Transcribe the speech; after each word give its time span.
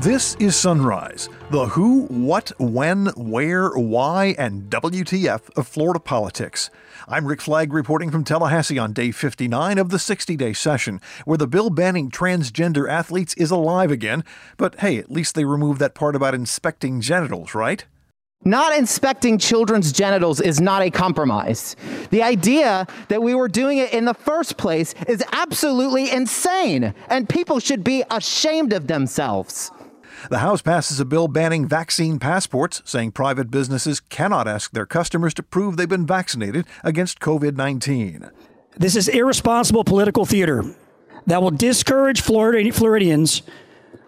This 0.00 0.36
is 0.36 0.54
Sunrise, 0.54 1.28
the 1.50 1.66
who, 1.66 2.04
what, 2.04 2.52
when, 2.60 3.06
where, 3.16 3.70
why, 3.70 4.36
and 4.38 4.70
WTF 4.70 5.58
of 5.58 5.66
Florida 5.66 5.98
politics. 5.98 6.70
I'm 7.08 7.26
Rick 7.26 7.40
Flagg 7.40 7.72
reporting 7.72 8.12
from 8.12 8.22
Tallahassee 8.22 8.78
on 8.78 8.92
day 8.92 9.10
59 9.10 9.76
of 9.76 9.88
the 9.88 9.98
60 9.98 10.36
day 10.36 10.52
session, 10.52 11.00
where 11.24 11.36
the 11.36 11.48
bill 11.48 11.68
banning 11.68 12.12
transgender 12.12 12.88
athletes 12.88 13.34
is 13.34 13.50
alive 13.50 13.90
again. 13.90 14.22
But 14.56 14.78
hey, 14.78 14.98
at 14.98 15.10
least 15.10 15.34
they 15.34 15.44
removed 15.44 15.80
that 15.80 15.96
part 15.96 16.14
about 16.14 16.32
inspecting 16.32 17.00
genitals, 17.00 17.52
right? 17.52 17.84
Not 18.44 18.78
inspecting 18.78 19.36
children's 19.36 19.90
genitals 19.90 20.40
is 20.40 20.60
not 20.60 20.82
a 20.82 20.92
compromise. 20.92 21.74
The 22.10 22.22
idea 22.22 22.86
that 23.08 23.20
we 23.20 23.34
were 23.34 23.48
doing 23.48 23.78
it 23.78 23.92
in 23.92 24.04
the 24.04 24.14
first 24.14 24.58
place 24.58 24.94
is 25.08 25.24
absolutely 25.32 26.12
insane, 26.12 26.94
and 27.08 27.28
people 27.28 27.58
should 27.58 27.82
be 27.82 28.04
ashamed 28.12 28.72
of 28.72 28.86
themselves. 28.86 29.72
The 30.30 30.38
House 30.38 30.62
passes 30.62 31.00
a 31.00 31.04
bill 31.04 31.28
banning 31.28 31.66
vaccine 31.66 32.18
passports, 32.18 32.82
saying 32.84 33.12
private 33.12 33.50
businesses 33.50 34.00
cannot 34.00 34.48
ask 34.48 34.72
their 34.72 34.86
customers 34.86 35.34
to 35.34 35.42
prove 35.42 35.76
they've 35.76 35.88
been 35.88 36.06
vaccinated 36.06 36.66
against 36.84 37.20
COVID 37.20 37.56
19. 37.56 38.30
This 38.76 38.96
is 38.96 39.08
irresponsible 39.08 39.84
political 39.84 40.24
theater 40.24 40.64
that 41.26 41.42
will 41.42 41.50
discourage 41.50 42.20
Floridians 42.20 43.42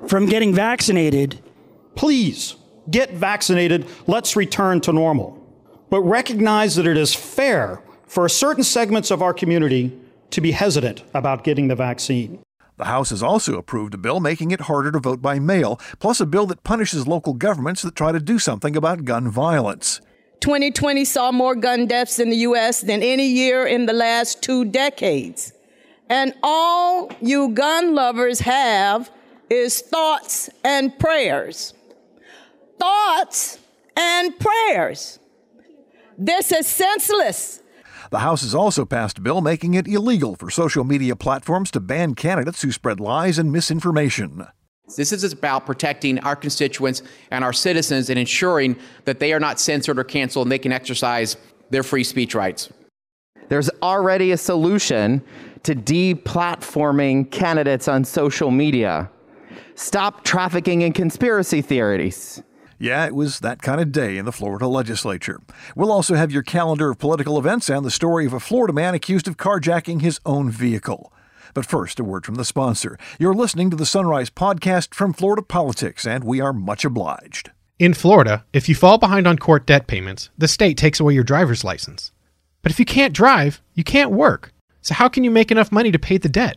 from 0.06 0.26
getting 0.26 0.54
vaccinated. 0.54 1.42
Please 1.94 2.56
get 2.90 3.12
vaccinated. 3.12 3.86
Let's 4.06 4.36
return 4.36 4.80
to 4.82 4.92
normal. 4.92 5.36
But 5.90 6.02
recognize 6.02 6.76
that 6.76 6.86
it 6.86 6.96
is 6.96 7.14
fair 7.14 7.82
for 8.06 8.28
certain 8.28 8.64
segments 8.64 9.10
of 9.10 9.22
our 9.22 9.34
community 9.34 9.96
to 10.30 10.40
be 10.40 10.52
hesitant 10.52 11.02
about 11.14 11.44
getting 11.44 11.68
the 11.68 11.74
vaccine. 11.74 12.40
The 12.80 12.86
House 12.86 13.10
has 13.10 13.22
also 13.22 13.58
approved 13.58 13.92
a 13.92 13.98
bill 13.98 14.20
making 14.20 14.52
it 14.52 14.62
harder 14.62 14.90
to 14.90 14.98
vote 14.98 15.20
by 15.20 15.38
mail, 15.38 15.78
plus 15.98 16.18
a 16.18 16.24
bill 16.24 16.46
that 16.46 16.64
punishes 16.64 17.06
local 17.06 17.34
governments 17.34 17.82
that 17.82 17.94
try 17.94 18.10
to 18.10 18.18
do 18.18 18.38
something 18.38 18.74
about 18.74 19.04
gun 19.04 19.30
violence. 19.30 20.00
2020 20.40 21.04
saw 21.04 21.30
more 21.30 21.54
gun 21.54 21.84
deaths 21.84 22.18
in 22.18 22.30
the 22.30 22.38
U.S. 22.38 22.80
than 22.80 23.02
any 23.02 23.26
year 23.26 23.66
in 23.66 23.84
the 23.84 23.92
last 23.92 24.42
two 24.42 24.64
decades. 24.64 25.52
And 26.08 26.32
all 26.42 27.12
you 27.20 27.50
gun 27.50 27.94
lovers 27.94 28.40
have 28.40 29.10
is 29.50 29.82
thoughts 29.82 30.48
and 30.64 30.98
prayers. 30.98 31.74
Thoughts 32.78 33.58
and 33.94 34.32
prayers. 34.38 35.18
This 36.16 36.50
is 36.50 36.66
senseless. 36.66 37.59
The 38.10 38.18
House 38.18 38.42
has 38.42 38.56
also 38.56 38.84
passed 38.84 39.18
a 39.18 39.20
bill 39.20 39.40
making 39.40 39.74
it 39.74 39.86
illegal 39.86 40.34
for 40.34 40.50
social 40.50 40.82
media 40.82 41.14
platforms 41.14 41.70
to 41.70 41.80
ban 41.80 42.16
candidates 42.16 42.60
who 42.62 42.72
spread 42.72 42.98
lies 42.98 43.38
and 43.38 43.52
misinformation. 43.52 44.48
This 44.96 45.12
is 45.12 45.32
about 45.32 45.64
protecting 45.64 46.18
our 46.20 46.34
constituents 46.34 47.04
and 47.30 47.44
our 47.44 47.52
citizens 47.52 48.10
and 48.10 48.18
ensuring 48.18 48.76
that 49.04 49.20
they 49.20 49.32
are 49.32 49.38
not 49.38 49.60
censored 49.60 49.96
or 49.96 50.02
canceled 50.02 50.46
and 50.46 50.52
they 50.52 50.58
can 50.58 50.72
exercise 50.72 51.36
their 51.70 51.84
free 51.84 52.02
speech 52.02 52.34
rights. 52.34 52.68
There's 53.48 53.70
already 53.80 54.32
a 54.32 54.36
solution 54.36 55.22
to 55.62 55.76
deplatforming 55.76 57.30
candidates 57.30 57.86
on 57.86 58.04
social 58.04 58.50
media. 58.50 59.08
Stop 59.76 60.24
trafficking 60.24 60.82
in 60.82 60.92
conspiracy 60.92 61.62
theories. 61.62 62.42
Yeah, 62.82 63.04
it 63.04 63.14
was 63.14 63.40
that 63.40 63.60
kind 63.60 63.78
of 63.78 63.92
day 63.92 64.16
in 64.16 64.24
the 64.24 64.32
Florida 64.32 64.66
legislature. 64.66 65.42
We'll 65.76 65.92
also 65.92 66.14
have 66.14 66.32
your 66.32 66.42
calendar 66.42 66.90
of 66.90 66.98
political 66.98 67.38
events 67.38 67.68
and 67.68 67.84
the 67.84 67.90
story 67.90 68.24
of 68.24 68.32
a 68.32 68.40
Florida 68.40 68.72
man 68.72 68.94
accused 68.94 69.28
of 69.28 69.36
carjacking 69.36 70.00
his 70.00 70.18
own 70.24 70.50
vehicle. 70.50 71.12
But 71.52 71.66
first, 71.66 72.00
a 72.00 72.04
word 72.04 72.24
from 72.24 72.36
the 72.36 72.44
sponsor. 72.44 72.98
You're 73.18 73.34
listening 73.34 73.68
to 73.68 73.76
the 73.76 73.84
Sunrise 73.84 74.30
podcast 74.30 74.94
from 74.94 75.12
Florida 75.12 75.42
Politics, 75.42 76.06
and 76.06 76.24
we 76.24 76.40
are 76.40 76.54
much 76.54 76.86
obliged. 76.86 77.50
In 77.78 77.92
Florida, 77.92 78.46
if 78.54 78.66
you 78.66 78.74
fall 78.74 78.96
behind 78.96 79.26
on 79.26 79.36
court 79.36 79.66
debt 79.66 79.86
payments, 79.86 80.30
the 80.38 80.48
state 80.48 80.78
takes 80.78 81.00
away 81.00 81.12
your 81.12 81.22
driver's 81.22 81.64
license. 81.64 82.12
But 82.62 82.72
if 82.72 82.78
you 82.78 82.86
can't 82.86 83.12
drive, 83.12 83.60
you 83.74 83.84
can't 83.84 84.10
work. 84.10 84.54
So, 84.80 84.94
how 84.94 85.10
can 85.10 85.22
you 85.22 85.30
make 85.30 85.50
enough 85.50 85.70
money 85.70 85.92
to 85.92 85.98
pay 85.98 86.16
the 86.16 86.30
debt? 86.30 86.56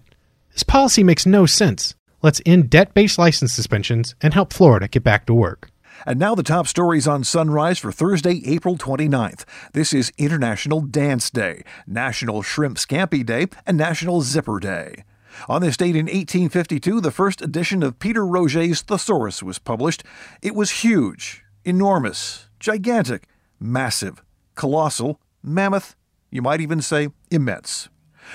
This 0.53 0.63
policy 0.63 1.03
makes 1.03 1.25
no 1.25 1.45
sense. 1.45 1.95
Let's 2.21 2.41
end 2.45 2.69
debt 2.69 2.93
based 2.93 3.17
license 3.17 3.51
suspensions 3.51 4.15
and 4.21 4.33
help 4.33 4.53
Florida 4.53 4.87
get 4.87 5.03
back 5.03 5.25
to 5.25 5.33
work. 5.33 5.72
And 6.05 6.19
now 6.19 6.35
the 6.35 6.43
top 6.43 6.67
stories 6.67 7.07
on 7.07 7.23
Sunrise 7.23 7.79
for 7.79 7.91
Thursday, 7.91 8.41
April 8.45 8.77
29th. 8.77 9.45
This 9.71 9.93
is 9.93 10.11
International 10.17 10.81
Dance 10.81 11.29
Day, 11.29 11.63
National 11.87 12.41
Shrimp 12.41 12.77
Scampi 12.77 13.25
Day, 13.25 13.47
and 13.65 13.77
National 13.77 14.21
Zipper 14.21 14.59
Day. 14.59 15.05
On 15.47 15.61
this 15.61 15.77
date 15.77 15.95
in 15.95 16.07
1852, 16.07 16.99
the 16.99 17.09
first 17.09 17.41
edition 17.41 17.81
of 17.81 17.99
Peter 17.99 18.25
Roget's 18.25 18.81
Thesaurus 18.81 19.41
was 19.41 19.59
published. 19.59 20.03
It 20.41 20.55
was 20.55 20.83
huge, 20.83 21.43
enormous, 21.63 22.49
gigantic, 22.59 23.27
massive, 23.57 24.21
colossal, 24.55 25.21
mammoth, 25.41 25.95
you 26.29 26.41
might 26.41 26.59
even 26.61 26.81
say 26.81 27.09
immense. 27.31 27.87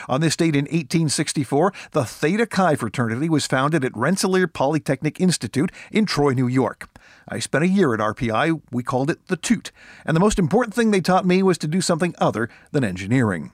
On 0.08 0.20
this 0.20 0.36
date 0.36 0.54
in 0.56 0.64
1864, 0.64 1.72
the 1.92 2.04
Theta 2.04 2.46
Chi 2.46 2.76
fraternity 2.76 3.28
was 3.28 3.46
founded 3.46 3.84
at 3.84 3.96
Rensselaer 3.96 4.46
Polytechnic 4.46 5.20
Institute 5.20 5.72
in 5.90 6.06
Troy, 6.06 6.32
New 6.32 6.46
York. 6.46 6.88
I 7.28 7.38
spent 7.38 7.64
a 7.64 7.68
year 7.68 7.94
at 7.94 8.00
RPI. 8.00 8.62
We 8.70 8.82
called 8.82 9.10
it 9.10 9.26
the 9.28 9.36
Tute. 9.36 9.70
And 10.04 10.16
the 10.16 10.20
most 10.20 10.38
important 10.38 10.74
thing 10.74 10.90
they 10.90 11.00
taught 11.00 11.26
me 11.26 11.42
was 11.42 11.58
to 11.58 11.68
do 11.68 11.80
something 11.80 12.14
other 12.18 12.48
than 12.72 12.84
engineering. 12.84 13.52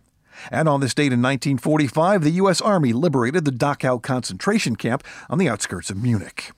And 0.50 0.68
on 0.68 0.80
this 0.80 0.94
date 0.94 1.12
in 1.12 1.22
1945, 1.22 2.22
the 2.22 2.30
U.S. 2.30 2.60
Army 2.60 2.92
liberated 2.92 3.44
the 3.44 3.50
Dachau 3.50 4.02
concentration 4.02 4.76
camp 4.76 5.04
on 5.28 5.38
the 5.38 5.48
outskirts 5.48 5.90
of 5.90 6.02
Munich. 6.02 6.52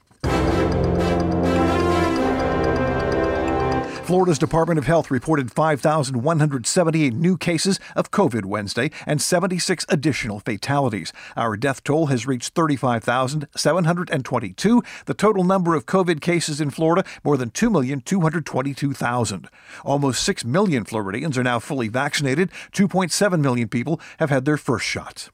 Florida's 4.07 4.39
Department 4.39 4.79
of 4.79 4.87
Health 4.87 5.11
reported 5.11 5.51
5,178 5.51 7.13
new 7.13 7.37
cases 7.37 7.81
of 7.97 8.13
COVID 8.13 8.45
Wednesday 8.45 8.93
and 9.05 9.21
76 9.21 9.85
additional 9.89 10.39
fatalities. 10.39 11.13
Our 11.37 11.57
death 11.57 11.83
toll 11.83 12.07
has 12.07 12.25
reached 12.25 12.55
35,722. 12.55 14.83
The 15.07 15.15
total 15.15 15.43
number 15.43 15.75
of 15.75 15.87
COVID 15.87 16.21
cases 16.21 16.61
in 16.61 16.71
Florida, 16.71 17.05
more 17.25 17.37
than 17.37 17.51
2,222,000. 17.51 19.49
Almost 19.85 20.23
6 20.23 20.45
million 20.45 20.85
Floridians 20.85 21.37
are 21.37 21.43
now 21.43 21.59
fully 21.59 21.89
vaccinated. 21.89 22.53
2.7 22.71 23.41
million 23.41 23.69
people 23.69 24.01
have 24.21 24.31
had 24.31 24.45
their 24.45 24.57
first 24.57 24.87
shot. 24.87 25.31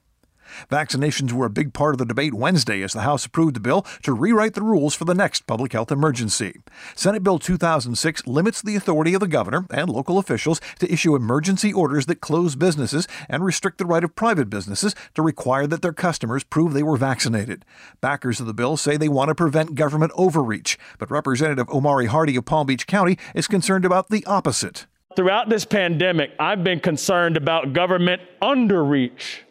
Vaccinations 0.69 1.31
were 1.31 1.45
a 1.45 1.49
big 1.49 1.73
part 1.73 1.93
of 1.93 1.99
the 1.99 2.05
debate 2.05 2.33
Wednesday 2.33 2.81
as 2.81 2.93
the 2.93 3.01
House 3.01 3.25
approved 3.25 3.55
the 3.55 3.59
bill 3.59 3.85
to 4.03 4.13
rewrite 4.13 4.53
the 4.53 4.61
rules 4.61 4.95
for 4.95 5.05
the 5.05 5.13
next 5.13 5.47
public 5.47 5.73
health 5.73 5.91
emergency. 5.91 6.61
Senate 6.95 7.23
Bill 7.23 7.39
2006 7.39 8.27
limits 8.27 8.61
the 8.61 8.75
authority 8.75 9.13
of 9.13 9.19
the 9.19 9.27
governor 9.27 9.65
and 9.71 9.89
local 9.89 10.17
officials 10.17 10.59
to 10.79 10.91
issue 10.91 11.15
emergency 11.15 11.73
orders 11.73 12.05
that 12.05 12.21
close 12.21 12.55
businesses 12.55 13.07
and 13.29 13.43
restrict 13.43 13.77
the 13.77 13.85
right 13.85 14.03
of 14.03 14.15
private 14.15 14.49
businesses 14.49 14.95
to 15.15 15.21
require 15.21 15.67
that 15.67 15.81
their 15.81 15.93
customers 15.93 16.43
prove 16.43 16.73
they 16.73 16.83
were 16.83 16.97
vaccinated. 16.97 17.65
Backers 18.01 18.39
of 18.39 18.47
the 18.47 18.53
bill 18.53 18.77
say 18.77 18.97
they 18.97 19.09
want 19.09 19.29
to 19.29 19.35
prevent 19.35 19.75
government 19.75 20.11
overreach, 20.15 20.77
but 20.99 21.11
Representative 21.11 21.69
Omari 21.69 22.07
Hardy 22.07 22.35
of 22.35 22.45
Palm 22.45 22.67
Beach 22.67 22.87
County 22.87 23.17
is 23.35 23.47
concerned 23.47 23.85
about 23.85 24.09
the 24.09 24.25
opposite. 24.25 24.85
Throughout 25.15 25.49
this 25.49 25.63
pandemic, 25.63 26.31
I've 26.39 26.63
been 26.63 26.79
concerned 26.79 27.37
about 27.37 27.73
government 27.73 28.21
underreach 28.41 29.41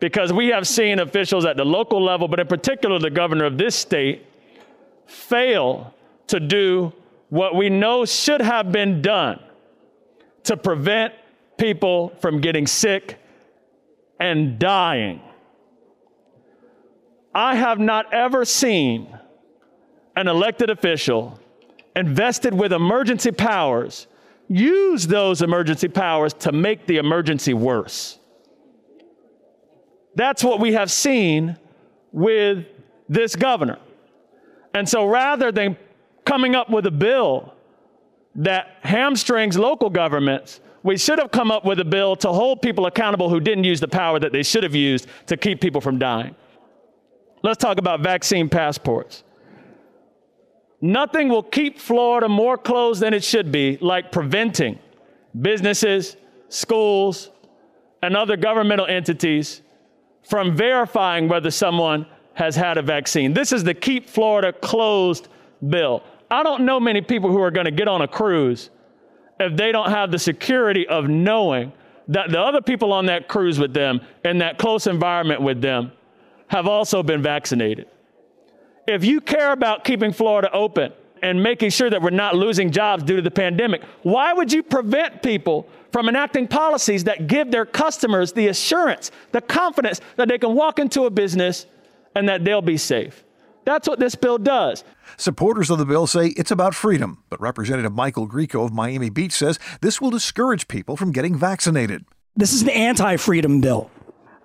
because 0.00 0.32
we 0.32 0.48
have 0.48 0.66
seen 0.66 0.98
officials 0.98 1.44
at 1.44 1.56
the 1.56 1.64
local 1.64 2.02
level, 2.02 2.26
but 2.26 2.40
in 2.40 2.46
particular 2.46 2.98
the 2.98 3.10
governor 3.10 3.44
of 3.44 3.58
this 3.58 3.76
state, 3.76 4.26
fail 5.06 5.94
to 6.26 6.40
do 6.40 6.92
what 7.28 7.54
we 7.54 7.68
know 7.68 8.04
should 8.04 8.40
have 8.40 8.72
been 8.72 9.02
done 9.02 9.38
to 10.44 10.56
prevent 10.56 11.14
people 11.58 12.08
from 12.20 12.40
getting 12.40 12.66
sick 12.66 13.18
and 14.18 14.58
dying. 14.58 15.20
I 17.34 17.54
have 17.54 17.78
not 17.78 18.12
ever 18.12 18.44
seen 18.44 19.16
an 20.16 20.26
elected 20.26 20.70
official 20.70 21.38
invested 21.94 22.54
with 22.54 22.72
emergency 22.72 23.30
powers 23.30 24.06
use 24.48 25.06
those 25.06 25.42
emergency 25.42 25.88
powers 25.88 26.32
to 26.34 26.52
make 26.52 26.86
the 26.86 26.96
emergency 26.96 27.54
worse. 27.54 28.19
That's 30.14 30.42
what 30.42 30.60
we 30.60 30.72
have 30.72 30.90
seen 30.90 31.56
with 32.12 32.66
this 33.08 33.36
governor. 33.36 33.78
And 34.74 34.88
so 34.88 35.06
rather 35.06 35.50
than 35.52 35.76
coming 36.24 36.54
up 36.54 36.70
with 36.70 36.86
a 36.86 36.90
bill 36.90 37.54
that 38.36 38.76
hamstrings 38.82 39.58
local 39.58 39.90
governments, 39.90 40.60
we 40.82 40.96
should 40.96 41.18
have 41.18 41.30
come 41.30 41.50
up 41.50 41.64
with 41.64 41.80
a 41.80 41.84
bill 41.84 42.16
to 42.16 42.28
hold 42.28 42.62
people 42.62 42.86
accountable 42.86 43.28
who 43.28 43.40
didn't 43.40 43.64
use 43.64 43.80
the 43.80 43.88
power 43.88 44.18
that 44.18 44.32
they 44.32 44.42
should 44.42 44.62
have 44.62 44.74
used 44.74 45.06
to 45.26 45.36
keep 45.36 45.60
people 45.60 45.80
from 45.80 45.98
dying. 45.98 46.34
Let's 47.42 47.58
talk 47.58 47.78
about 47.78 48.00
vaccine 48.00 48.48
passports. 48.48 49.24
Nothing 50.80 51.28
will 51.28 51.42
keep 51.42 51.78
Florida 51.78 52.28
more 52.28 52.56
closed 52.56 53.00
than 53.02 53.12
it 53.12 53.22
should 53.22 53.52
be, 53.52 53.76
like 53.80 54.12
preventing 54.12 54.78
businesses, 55.38 56.16
schools, 56.48 57.30
and 58.02 58.16
other 58.16 58.36
governmental 58.36 58.86
entities 58.86 59.60
from 60.22 60.56
verifying 60.56 61.28
whether 61.28 61.50
someone 61.50 62.06
has 62.34 62.56
had 62.56 62.78
a 62.78 62.82
vaccine. 62.82 63.32
This 63.32 63.52
is 63.52 63.64
the 63.64 63.74
Keep 63.74 64.08
Florida 64.08 64.52
Closed 64.52 65.28
bill. 65.68 66.02
I 66.30 66.42
don't 66.42 66.64
know 66.64 66.78
many 66.78 67.00
people 67.00 67.30
who 67.30 67.40
are 67.40 67.50
going 67.50 67.64
to 67.64 67.72
get 67.72 67.88
on 67.88 68.02
a 68.02 68.08
cruise 68.08 68.70
if 69.38 69.56
they 69.56 69.72
don't 69.72 69.90
have 69.90 70.10
the 70.10 70.18
security 70.18 70.86
of 70.86 71.08
knowing 71.08 71.72
that 72.08 72.30
the 72.30 72.40
other 72.40 72.60
people 72.60 72.92
on 72.92 73.06
that 73.06 73.28
cruise 73.28 73.58
with 73.58 73.72
them 73.72 74.00
in 74.24 74.38
that 74.38 74.58
close 74.58 74.86
environment 74.86 75.42
with 75.42 75.60
them 75.60 75.92
have 76.48 76.66
also 76.66 77.02
been 77.02 77.22
vaccinated. 77.22 77.86
If 78.86 79.04
you 79.04 79.20
care 79.20 79.52
about 79.52 79.84
keeping 79.84 80.12
Florida 80.12 80.50
open 80.52 80.92
and 81.22 81.42
making 81.42 81.70
sure 81.70 81.90
that 81.90 82.02
we're 82.02 82.10
not 82.10 82.34
losing 82.34 82.70
jobs 82.72 83.04
due 83.04 83.16
to 83.16 83.22
the 83.22 83.30
pandemic, 83.30 83.82
why 84.02 84.32
would 84.32 84.52
you 84.52 84.62
prevent 84.62 85.22
people 85.22 85.68
from 85.92 86.08
enacting 86.08 86.48
policies 86.48 87.04
that 87.04 87.26
give 87.26 87.50
their 87.50 87.66
customers 87.66 88.32
the 88.32 88.48
assurance, 88.48 89.10
the 89.32 89.40
confidence 89.40 90.00
that 90.16 90.28
they 90.28 90.38
can 90.38 90.54
walk 90.54 90.78
into 90.78 91.04
a 91.04 91.10
business 91.10 91.66
and 92.14 92.28
that 92.28 92.44
they'll 92.44 92.62
be 92.62 92.76
safe? 92.76 93.24
That's 93.64 93.88
what 93.88 93.98
this 93.98 94.14
bill 94.14 94.38
does. 94.38 94.84
Supporters 95.16 95.70
of 95.70 95.78
the 95.78 95.84
bill 95.84 96.06
say 96.06 96.28
it's 96.28 96.50
about 96.50 96.74
freedom, 96.74 97.22
but 97.28 97.40
Representative 97.40 97.92
Michael 97.92 98.28
Grieco 98.28 98.64
of 98.64 98.72
Miami 98.72 99.10
Beach 99.10 99.32
says 99.32 99.58
this 99.80 100.00
will 100.00 100.10
discourage 100.10 100.66
people 100.68 100.96
from 100.96 101.12
getting 101.12 101.36
vaccinated. 101.36 102.04
This 102.36 102.52
is 102.52 102.62
an 102.62 102.70
anti 102.70 103.16
freedom 103.16 103.60
bill. 103.60 103.90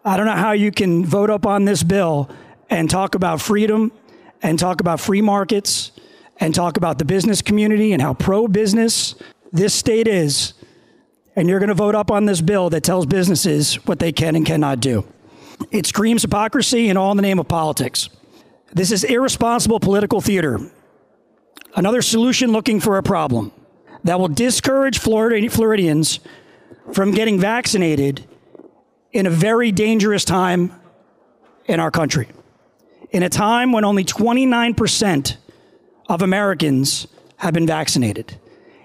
I 0.03 0.17
don't 0.17 0.25
know 0.25 0.33
how 0.33 0.51
you 0.51 0.71
can 0.71 1.05
vote 1.05 1.29
up 1.29 1.45
on 1.45 1.65
this 1.65 1.81
bill 1.81 2.29
and 2.69 2.89
talk 2.89 3.15
about 3.15 3.41
freedom 3.41 3.91
and 4.41 4.59
talk 4.59 4.81
about 4.81 4.99
free 4.99 5.21
markets 5.21 5.91
and 6.37 6.53
talk 6.53 6.77
about 6.77 6.99
the 6.99 7.05
business 7.05 7.41
community 7.41 7.93
and 7.93 8.01
how 8.01 8.13
pro 8.13 8.47
business 8.47 9.15
this 9.51 9.73
state 9.73 10.07
is. 10.07 10.53
And 11.35 11.49
you're 11.49 11.59
going 11.59 11.69
to 11.69 11.75
vote 11.75 11.95
up 11.95 12.11
on 12.11 12.25
this 12.25 12.41
bill 12.41 12.69
that 12.69 12.83
tells 12.83 13.05
businesses 13.05 13.75
what 13.85 13.99
they 13.99 14.11
can 14.11 14.35
and 14.35 14.45
cannot 14.45 14.79
do. 14.79 15.05
It 15.71 15.85
screams 15.85 16.21
hypocrisy 16.21 16.89
and 16.89 16.97
all 16.97 17.11
in 17.11 17.17
the 17.17 17.23
name 17.23 17.39
of 17.39 17.47
politics. 17.47 18.09
This 18.73 18.91
is 18.91 19.03
irresponsible 19.03 19.79
political 19.79 20.21
theater. 20.21 20.59
Another 21.75 22.01
solution 22.01 22.51
looking 22.51 22.79
for 22.79 22.97
a 22.97 23.03
problem 23.03 23.51
that 24.03 24.19
will 24.19 24.27
discourage 24.27 24.99
Floridians 24.99 26.19
from 26.93 27.11
getting 27.11 27.39
vaccinated 27.39 28.25
in 29.11 29.25
a 29.25 29.29
very 29.29 29.71
dangerous 29.71 30.23
time 30.23 30.73
in 31.65 31.79
our 31.79 31.91
country. 31.91 32.29
In 33.11 33.23
a 33.23 33.29
time 33.29 33.71
when 33.71 33.83
only 33.83 34.03
29% 34.03 35.37
of 36.07 36.21
Americans 36.21 37.07
have 37.37 37.53
been 37.53 37.65
vaccinated. 37.65 38.37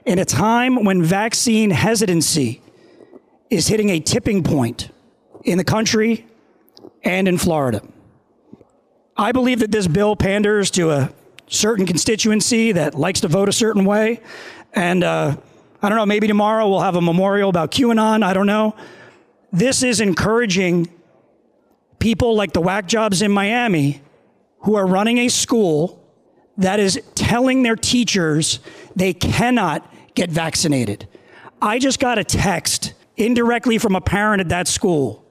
In 0.06 0.18
a 0.18 0.24
time 0.24 0.84
when 0.84 1.02
vaccine 1.02 1.70
hesitancy 1.70 2.62
is 3.50 3.68
hitting 3.68 3.90
a 3.90 4.00
tipping 4.00 4.42
point 4.42 4.90
in 5.44 5.58
the 5.58 5.64
country 5.64 6.26
and 7.02 7.28
in 7.28 7.36
Florida. 7.36 7.82
I 9.16 9.32
believe 9.32 9.58
that 9.60 9.70
this 9.70 9.86
bill 9.86 10.16
panders 10.16 10.70
to 10.72 10.90
a 10.90 11.12
certain 11.48 11.84
constituency 11.84 12.72
that 12.72 12.94
likes 12.94 13.20
to 13.20 13.28
vote 13.28 13.48
a 13.48 13.52
certain 13.52 13.84
way. 13.84 14.20
And 14.72 15.04
uh, 15.04 15.36
I 15.82 15.88
don't 15.88 15.98
know, 15.98 16.06
maybe 16.06 16.26
tomorrow 16.26 16.68
we'll 16.68 16.80
have 16.80 16.96
a 16.96 17.00
memorial 17.00 17.50
about 17.50 17.70
QAnon. 17.70 18.22
I 18.22 18.32
don't 18.32 18.46
know. 18.46 18.74
This 19.52 19.82
is 19.82 20.00
encouraging 20.00 20.88
people 21.98 22.34
like 22.36 22.52
the 22.52 22.60
whack 22.60 22.86
jobs 22.86 23.20
in 23.20 23.32
Miami 23.32 24.00
who 24.60 24.76
are 24.76 24.86
running 24.86 25.18
a 25.18 25.28
school 25.28 25.99
that 26.56 26.80
is 26.80 27.00
telling 27.14 27.62
their 27.62 27.76
teachers 27.76 28.60
they 28.96 29.12
cannot 29.12 29.92
get 30.14 30.30
vaccinated. 30.30 31.08
I 31.62 31.78
just 31.78 32.00
got 32.00 32.18
a 32.18 32.24
text 32.24 32.94
indirectly 33.16 33.78
from 33.78 33.94
a 33.94 34.00
parent 34.00 34.40
at 34.40 34.48
that 34.48 34.68
school. 34.68 35.24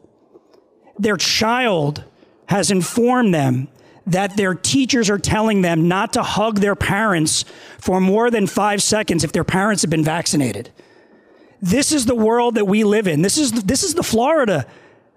Their 0.98 1.18
child 1.18 2.04
has 2.48 2.72
informed 2.72 3.34
them 3.34 3.68
that 4.06 4.36
their 4.38 4.56
teachers 4.56 5.10
are 5.10 5.20
telling 5.20 5.62
them 5.62 5.88
not 5.88 6.14
to 6.14 6.24
hug 6.24 6.60
their 6.60 6.76
parents 6.76 7.46
for 7.78 8.02
more 8.02 8.32
than 8.32 8.48
five 8.48 8.82
seconds 8.82 9.24
if 9.24 9.32
their 9.32 9.44
parents 9.44 9.84
have 9.84 9.92
been 9.92 10.04
vaccinated. 10.04 10.72
This 11.62 11.92
is 11.92 12.06
the 12.06 12.16
world 12.16 12.56
that 12.56 12.66
we 12.66 12.84
live 12.84 13.08
in. 13.08 13.22
This 13.22 13.38
is, 13.38 13.52
this 13.52 13.84
is 13.84 13.94
the 13.94 14.04
Florida 14.04 14.66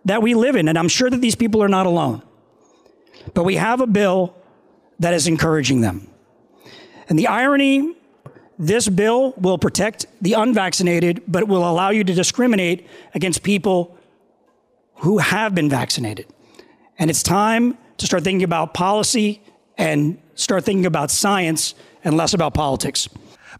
that 0.04 0.22
we 0.22 0.34
live 0.34 0.56
in, 0.56 0.69
and 0.69 0.78
I'm 0.78 0.88
sure 0.88 1.08
that 1.08 1.20
these 1.20 1.37
people 1.37 1.62
are 1.62 1.69
not 1.69 1.87
alone. 1.87 2.22
But 3.34 3.44
we 3.44 3.56
have 3.56 3.81
a 3.81 3.87
bill 3.87 4.37
that 5.00 5.15
is 5.15 5.27
encouraging 5.27 5.81
them. 5.81 6.09
And 7.09 7.19
the 7.19 7.27
irony 7.27 7.97
this 8.59 8.89
bill 8.89 9.35
will 9.39 9.59
protect 9.59 10.06
the 10.21 10.35
unvaccinated, 10.35 11.23
but 11.27 11.49
will 11.49 11.69
allow 11.69 11.91
you 11.91 12.05
to 12.05 12.15
discriminate 12.15 12.87
against 13.15 13.43
people 13.43 13.99
who 14.97 15.19
have 15.19 15.55
been 15.55 15.69
vaccinated. 15.69 16.27
And 16.99 17.11
it's 17.11 17.23
time 17.23 17.77
to 17.99 18.06
start 18.06 18.23
thinking 18.23 18.44
about 18.44 18.73
policy 18.73 19.43
and 19.77 20.17
start 20.35 20.65
thinking 20.65 20.87
about 20.87 21.11
science 21.11 21.75
and 22.05 22.17
less 22.17 22.35
about 22.35 22.55
politics. 22.55 23.09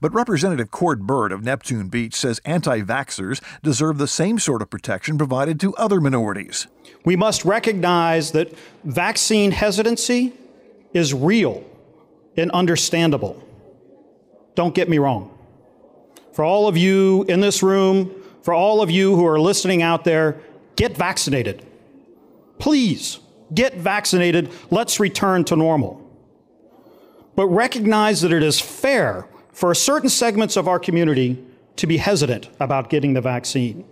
But 0.01 0.15
Representative 0.15 0.71
Cord 0.71 1.07
Byrd 1.07 1.33
of 1.33 1.43
Neptune 1.43 1.89
Beach 1.89 2.15
says 2.15 2.41
anti 2.45 2.83
vaxxers 2.83 3.43
deserve 3.63 3.99
the 3.99 4.07
same 4.07 4.39
sort 4.39 4.63
of 4.63 4.71
protection 4.71 5.19
provided 5.19 5.59
to 5.61 5.75
other 5.75 6.01
minorities. 6.01 6.67
We 7.05 7.17
must 7.17 7.45
recognize 7.45 8.33
that 8.33 8.55
vaccine 8.85 9.51
hesitancy 9.51 10.33
is 10.93 11.15
real 11.15 11.65
and 12.37 12.51
understandable. 12.51 13.43
Don't 14.55 14.75
get 14.75 14.89
me 14.89 14.99
wrong. 14.99 15.37
For 16.33 16.45
all 16.45 16.69
of 16.69 16.77
you 16.77 17.25
in 17.29 17.41
this 17.41 17.63
room, 17.63 18.15
for 18.43 18.55
all 18.55 18.83
of 18.83 18.91
you 18.91 19.15
who 19.17 19.27
are 19.27 19.41
listening 19.41 19.83
out 19.83 20.05
there, 20.05 20.41
get 20.77 20.97
vaccinated. 20.97 21.65
Please 22.59 23.21
get 23.55 23.75
vaccinated, 23.75 24.51
let's 24.71 24.99
return 24.99 25.45
to 25.45 25.57
normal. 25.57 25.99
But 27.35 27.47
recognize 27.49 28.21
that 28.23 28.33
it 28.33 28.43
is 28.43 28.61
fair 28.61 29.27
for 29.53 29.75
certain 29.75 30.09
segments 30.09 30.57
of 30.57 30.69
our 30.69 30.79
community 30.79 31.43
to 31.77 31.87
be 31.87 31.99
hesitant 31.99 32.49
about 32.61 32.91
getting 32.91 33.15
the 33.15 33.21
vaccine. 33.21 33.85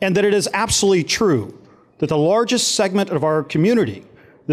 And 0.00 0.16
that 0.16 0.24
it 0.24 0.34
is 0.34 0.48
absolutely 0.52 1.04
true 1.04 1.58
that 1.98 2.08
the 2.08 2.18
largest 2.18 2.74
segment 2.74 3.10
of 3.10 3.22
our 3.22 3.42
community 3.42 4.04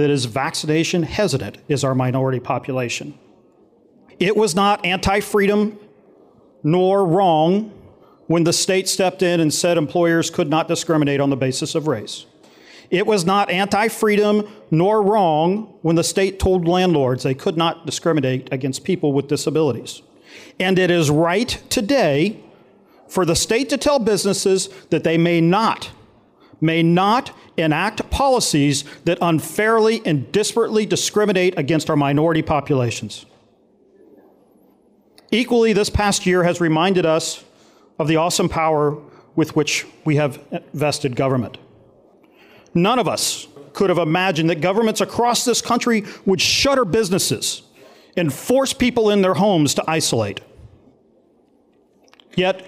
that 0.02 0.10
is 0.10 0.26
vaccination 0.26 1.04
hesitant 1.04 1.58
is 1.68 1.84
our 1.84 1.96
minority 1.96 2.40
population. 2.40 3.18
It 4.20 4.36
was 4.36 4.56
not 4.56 4.86
anti 4.86 5.20
freedom 5.20 5.80
nor 6.64 7.06
wrong 7.06 7.72
when 8.28 8.44
the 8.44 8.54
state 8.54 8.88
stepped 8.88 9.24
in 9.24 9.40
and 9.40 9.54
said 9.54 9.78
employers 9.78 10.30
could 10.30 10.50
not 10.50 10.68
discriminate 10.68 11.20
on 11.20 11.30
the 11.30 11.38
basis 11.38 11.74
of 11.74 11.88
race. 11.88 12.26
It 12.90 13.06
was 13.06 13.26
not 13.26 13.50
anti 13.50 13.88
freedom 13.88 14.48
nor 14.72 15.02
wrong 15.02 15.74
when 15.82 15.96
the 15.96 16.04
state 16.04 16.40
told 16.40 16.68
landlords 16.68 17.24
they 17.24 17.34
could 17.34 17.58
not 17.58 17.86
discriminate 17.86 18.50
against 18.52 18.84
people 18.84 19.14
with 19.14 19.28
disabilities. 19.28 20.02
And 20.60 20.78
it 20.78 20.92
is 20.92 21.10
right 21.10 21.62
today 21.70 22.44
for 23.08 23.26
the 23.26 23.36
state 23.36 23.70
to 23.70 23.78
tell 23.78 24.00
businesses 24.00 24.70
that 24.90 25.04
they 25.04 25.18
may 25.18 25.42
not, 25.42 25.92
may 26.62 26.84
not 26.84 27.32
enact 27.58 28.10
policies 28.10 28.84
that 29.06 29.18
unfairly 29.22 30.02
and 30.06 30.32
disparately 30.32 30.88
discriminate 30.88 31.58
against 31.58 31.90
our 31.90 31.96
minority 31.96 32.42
populations. 32.42 33.26
Equally, 35.32 35.74
this 35.74 35.90
past 35.90 36.26
year 36.26 36.44
has 36.44 36.60
reminded 36.60 37.06
us 37.06 37.44
of 38.00 38.08
the 38.08 38.16
awesome 38.16 38.50
power 38.50 38.98
with 39.36 39.56
which 39.56 39.86
we 40.06 40.16
have 40.16 40.42
vested 40.74 41.16
government. 41.16 41.58
None 42.74 43.00
of 43.00 43.08
us 43.08 43.48
could 43.74 43.90
have 43.90 44.00
imagined 44.00 44.50
that 44.50 44.62
governments 44.62 45.02
across 45.02 45.46
this 45.46 45.62
country 45.62 46.04
would 46.26 46.42
shutter 46.42 46.84
businesses 46.84 47.62
and 48.18 48.34
force 48.34 48.74
people 48.74 49.10
in 49.10 49.22
their 49.22 49.36
homes 49.36 49.74
to 49.76 49.84
isolate. 49.88 50.42
Yet, 52.36 52.66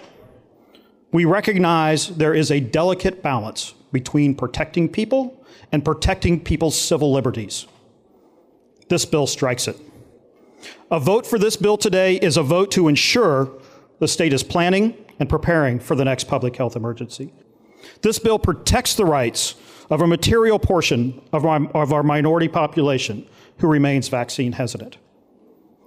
we 1.12 1.26
recognize 1.26 2.08
there 2.08 2.34
is 2.34 2.52
a 2.52 2.60
delicate 2.60 3.22
balance 3.22 3.74
between 3.92 4.36
protecting 4.36 4.90
people 4.90 5.46
and 5.72 5.84
protecting 5.84 6.40
people's 6.40 6.80
civil 6.80 7.12
liberties. 7.12 7.68
This 8.90 9.06
bill 9.06 9.28
strikes 9.28 9.68
it. 9.68 9.78
A 10.90 11.00
vote 11.00 11.26
for 11.26 11.40
this 11.40 11.56
bill 11.56 11.78
today 11.78 12.16
is 12.16 12.38
a 12.38 12.44
vote 12.44 12.72
to 12.72 12.88
ensure 12.88 13.52
the 14.00 14.08
state 14.08 14.34
is 14.34 14.44
planning 14.44 14.96
and 15.20 15.30
preparing 15.30 15.80
for 15.80 15.96
the 15.96 16.06
next 16.06 16.26
public 16.26 16.56
health 16.56 16.76
emergency. 16.76 17.34
This 18.02 18.20
bill 18.20 18.40
protects 18.40 18.96
the 18.96 19.06
rights 19.06 19.56
of 19.90 20.02
a 20.02 20.08
material 20.08 20.60
portion 20.60 21.22
of 21.34 21.46
our, 21.46 21.66
of 21.74 21.94
our 21.94 22.04
minority 22.04 22.48
population 22.48 23.28
who 23.60 23.68
remains 23.68 24.08
vaccine 24.08 24.54
hesitant. 24.54 24.98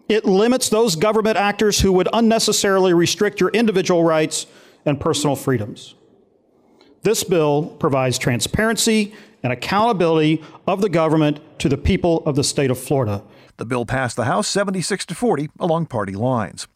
It 0.08 0.24
limits 0.24 0.68
those 0.68 0.96
government 0.96 1.36
actors 1.36 1.80
who 1.80 1.92
would 1.92 2.08
unnecessarily 2.12 2.92
restrict 2.92 3.40
your 3.40 3.50
individual 3.50 4.04
rights 4.04 4.46
and 4.84 5.00
personal 5.00 5.34
freedoms. 5.34 5.94
This 7.04 7.22
bill 7.22 7.66
provides 7.78 8.16
transparency 8.16 9.12
and 9.42 9.52
accountability 9.52 10.42
of 10.66 10.80
the 10.80 10.88
government 10.88 11.38
to 11.58 11.68
the 11.68 11.76
people 11.76 12.22
of 12.24 12.34
the 12.34 12.42
state 12.42 12.70
of 12.70 12.78
Florida. 12.78 13.22
The 13.58 13.66
bill 13.66 13.84
passed 13.84 14.16
the 14.16 14.24
House 14.24 14.48
76 14.48 15.04
to 15.06 15.14
40 15.14 15.50
along 15.60 15.86
party 15.86 16.14
lines. 16.14 16.66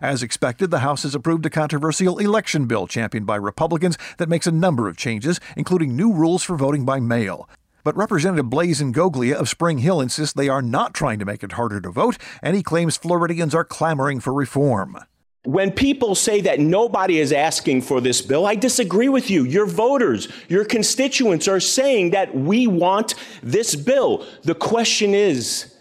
As 0.00 0.22
expected, 0.22 0.70
the 0.70 0.78
House 0.78 1.02
has 1.02 1.14
approved 1.14 1.44
a 1.44 1.50
controversial 1.50 2.16
election 2.16 2.64
bill 2.64 2.86
championed 2.86 3.26
by 3.26 3.36
Republicans 3.36 3.98
that 4.16 4.30
makes 4.30 4.46
a 4.46 4.50
number 4.50 4.88
of 4.88 4.96
changes, 4.96 5.38
including 5.54 5.94
new 5.94 6.14
rules 6.14 6.42
for 6.42 6.56
voting 6.56 6.86
by 6.86 6.98
mail. 6.98 7.46
But 7.84 7.94
Representative 7.94 8.48
Blaise 8.48 8.80
Ingoglia 8.80 9.34
of 9.34 9.50
Spring 9.50 9.80
Hill 9.80 10.00
insists 10.00 10.32
they 10.32 10.48
are 10.48 10.62
not 10.62 10.94
trying 10.94 11.18
to 11.18 11.26
make 11.26 11.42
it 11.42 11.52
harder 11.52 11.82
to 11.82 11.90
vote, 11.90 12.16
and 12.40 12.56
he 12.56 12.62
claims 12.62 12.96
Floridians 12.96 13.54
are 13.54 13.66
clamoring 13.66 14.20
for 14.20 14.32
reform. 14.32 14.96
When 15.44 15.72
people 15.72 16.14
say 16.14 16.40
that 16.42 16.58
nobody 16.58 17.18
is 17.18 17.30
asking 17.30 17.82
for 17.82 18.00
this 18.00 18.22
bill, 18.22 18.46
I 18.46 18.54
disagree 18.54 19.10
with 19.10 19.30
you. 19.30 19.44
Your 19.44 19.66
voters, 19.66 20.28
your 20.48 20.64
constituents 20.64 21.46
are 21.48 21.60
saying 21.60 22.10
that 22.10 22.34
we 22.34 22.66
want 22.66 23.14
this 23.42 23.76
bill. 23.76 24.26
The 24.42 24.54
question 24.54 25.14
is, 25.14 25.74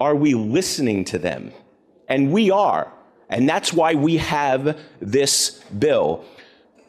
are 0.00 0.16
we 0.16 0.34
listening 0.34 1.04
to 1.06 1.18
them? 1.18 1.52
And 2.08 2.32
we 2.32 2.50
are. 2.50 2.92
And 3.28 3.48
that's 3.48 3.72
why 3.72 3.94
we 3.94 4.16
have 4.18 4.78
this 5.00 5.62
bill. 5.78 6.24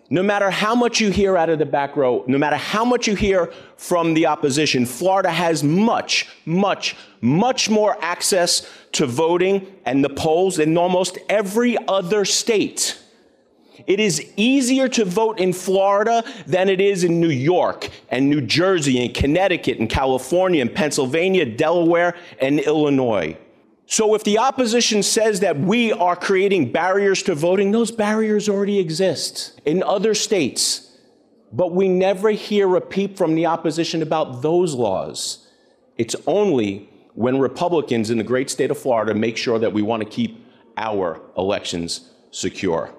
No 0.10 0.24
matter 0.24 0.50
how 0.50 0.74
much 0.74 1.02
you 1.02 1.12
hear 1.12 1.38
out 1.38 1.50
of 1.50 1.60
the 1.60 1.66
back 1.66 1.96
row, 1.96 2.24
no 2.28 2.38
matter 2.38 2.56
how 2.56 2.86
much 2.86 3.08
you 3.08 3.16
hear 3.16 3.52
from 3.76 4.14
the 4.14 4.26
opposition, 4.26 4.86
Florida 4.86 5.30
has 5.30 5.64
much, 5.64 6.30
much, 6.46 6.96
much 7.22 7.70
more 7.70 7.98
access 8.02 8.70
to 8.94 9.06
voting 9.06 9.76
and 9.86 10.04
the 10.04 10.10
polls 10.10 10.58
than 10.58 10.78
almost 10.78 11.18
every 11.30 11.78
other 11.88 12.26
state. 12.26 13.00
It 13.86 14.00
is 14.00 14.32
easier 14.36 14.88
to 14.90 15.06
vote 15.06 15.40
in 15.40 15.54
Florida 15.54 16.24
than 16.48 16.68
it 16.68 16.82
is 16.82 17.04
in 17.04 17.22
New 17.22 17.30
York 17.30 17.90
and 18.10 18.30
New 18.30 18.42
Jersey 18.42 19.06
and 19.06 19.14
Connecticut 19.14 19.78
and 19.78 19.90
California 19.90 20.62
and 20.62 20.74
Pennsylvania, 20.74 21.46
Delaware, 21.46 22.16
and 22.42 22.60
Illinois. 22.60 23.38
So 23.86 24.16
if 24.16 24.24
the 24.24 24.40
opposition 24.40 25.02
says 25.04 25.40
that 25.40 25.58
we 25.58 25.94
are 25.94 26.16
creating 26.16 26.72
barriers 26.72 27.24
to 27.24 27.36
voting, 27.36 27.72
those 27.72 27.92
barriers 27.92 28.50
already 28.50 28.80
exist 28.80 29.62
in 29.64 29.82
other 29.84 30.14
states. 30.14 30.84
But 31.54 31.72
we 31.72 31.88
never 31.88 32.32
hear 32.32 32.76
a 32.76 32.82
peep 32.82 33.18
from 33.18 33.36
the 33.36 33.46
opposition 33.46 34.02
about 34.02 34.42
those 34.42 34.74
laws. 34.74 35.48
It's 35.98 36.16
only 36.26 36.90
when 37.18 37.40
Republicans 37.40 38.12
in 38.12 38.20
the 38.20 38.24
great 38.24 38.48
state 38.48 38.70
of 38.70 38.78
Florida 38.78 39.12
make 39.12 39.38
sure 39.38 39.58
that 39.58 39.74
we 39.74 39.82
want 39.82 40.04
to 40.04 40.08
keep 40.08 40.46
our 40.78 41.20
elections 41.36 42.12
secure. 42.30 42.94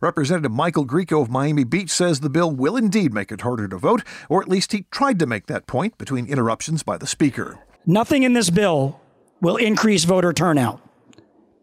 Representative 0.00 0.52
Michael 0.52 0.86
Grieco 0.86 1.20
of 1.20 1.28
Miami 1.28 1.64
Beach 1.64 1.90
says 1.90 2.20
the 2.20 2.30
bill 2.30 2.52
will 2.52 2.76
indeed 2.76 3.12
make 3.12 3.32
it 3.32 3.40
harder 3.40 3.66
to 3.66 3.76
vote, 3.76 4.04
or 4.28 4.40
at 4.40 4.48
least 4.48 4.70
he 4.70 4.86
tried 4.92 5.18
to 5.18 5.26
make 5.26 5.46
that 5.46 5.66
point 5.66 5.98
between 5.98 6.26
interruptions 6.26 6.84
by 6.84 6.96
the 6.96 7.06
Speaker. 7.06 7.58
Nothing 7.84 8.22
in 8.22 8.32
this 8.32 8.48
bill 8.48 9.00
will 9.40 9.56
increase 9.56 10.04
voter 10.04 10.32
turnout. 10.32 10.80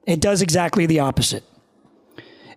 It 0.05 0.19
does 0.19 0.41
exactly 0.41 0.85
the 0.85 0.99
opposite. 0.99 1.45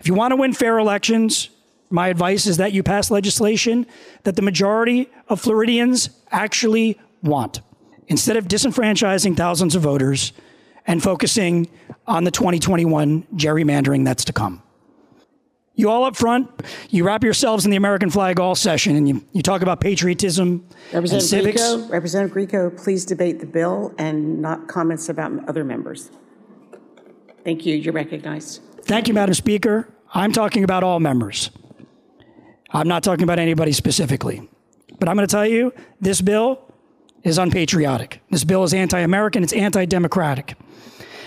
If 0.00 0.08
you 0.08 0.14
want 0.14 0.32
to 0.32 0.36
win 0.36 0.52
fair 0.52 0.80
elections, 0.80 1.48
my 1.90 2.08
advice 2.08 2.48
is 2.48 2.56
that 2.56 2.72
you 2.72 2.82
pass 2.82 3.08
legislation 3.08 3.86
that 4.24 4.34
the 4.34 4.42
majority 4.42 5.08
of 5.28 5.40
Floridians 5.40 6.10
actually 6.32 6.98
want. 7.22 7.60
Instead 8.08 8.36
of 8.36 8.46
disenfranchising 8.46 9.36
thousands 9.36 9.74
of 9.74 9.82
voters 9.82 10.32
and 10.86 11.02
focusing 11.02 11.68
on 12.06 12.24
the 12.24 12.30
2021 12.30 13.26
gerrymandering 13.34 14.04
that's 14.04 14.24
to 14.26 14.32
come. 14.32 14.62
You 15.76 15.90
all 15.90 16.04
up 16.04 16.14
front, 16.14 16.48
you 16.90 17.04
wrap 17.04 17.24
yourselves 17.24 17.64
in 17.64 17.70
the 17.72 17.76
American 17.76 18.08
flag 18.08 18.38
all 18.38 18.54
session 18.54 18.94
and 18.94 19.08
you, 19.08 19.24
you 19.32 19.42
talk 19.42 19.60
about 19.60 19.80
patriotism 19.80 20.64
and 20.92 21.22
civics. 21.22 21.60
Representative 21.88 22.36
Grieco, 22.36 22.76
please 22.82 23.04
debate 23.04 23.40
the 23.40 23.46
bill 23.46 23.92
and 23.98 24.40
not 24.40 24.68
comments 24.68 25.08
about 25.08 25.32
other 25.48 25.64
members. 25.64 26.10
Thank 27.42 27.66
you. 27.66 27.74
You're 27.74 27.92
recognized. 27.92 28.62
Thank 28.82 29.08
you, 29.08 29.14
Madam 29.14 29.34
Speaker. 29.34 29.88
I'm 30.14 30.30
talking 30.30 30.62
about 30.62 30.84
all 30.84 31.00
members. 31.00 31.50
I'm 32.70 32.86
not 32.86 33.02
talking 33.02 33.24
about 33.24 33.40
anybody 33.40 33.72
specifically. 33.72 34.48
But 35.00 35.08
I'm 35.08 35.16
going 35.16 35.26
to 35.26 35.32
tell 35.32 35.46
you 35.46 35.72
this 36.00 36.20
bill 36.20 36.63
is 37.24 37.38
unpatriotic. 37.38 38.20
This 38.30 38.44
bill 38.44 38.62
is 38.62 38.72
anti 38.72 39.00
American, 39.00 39.42
it's 39.42 39.52
anti 39.52 39.84
democratic. 39.86 40.54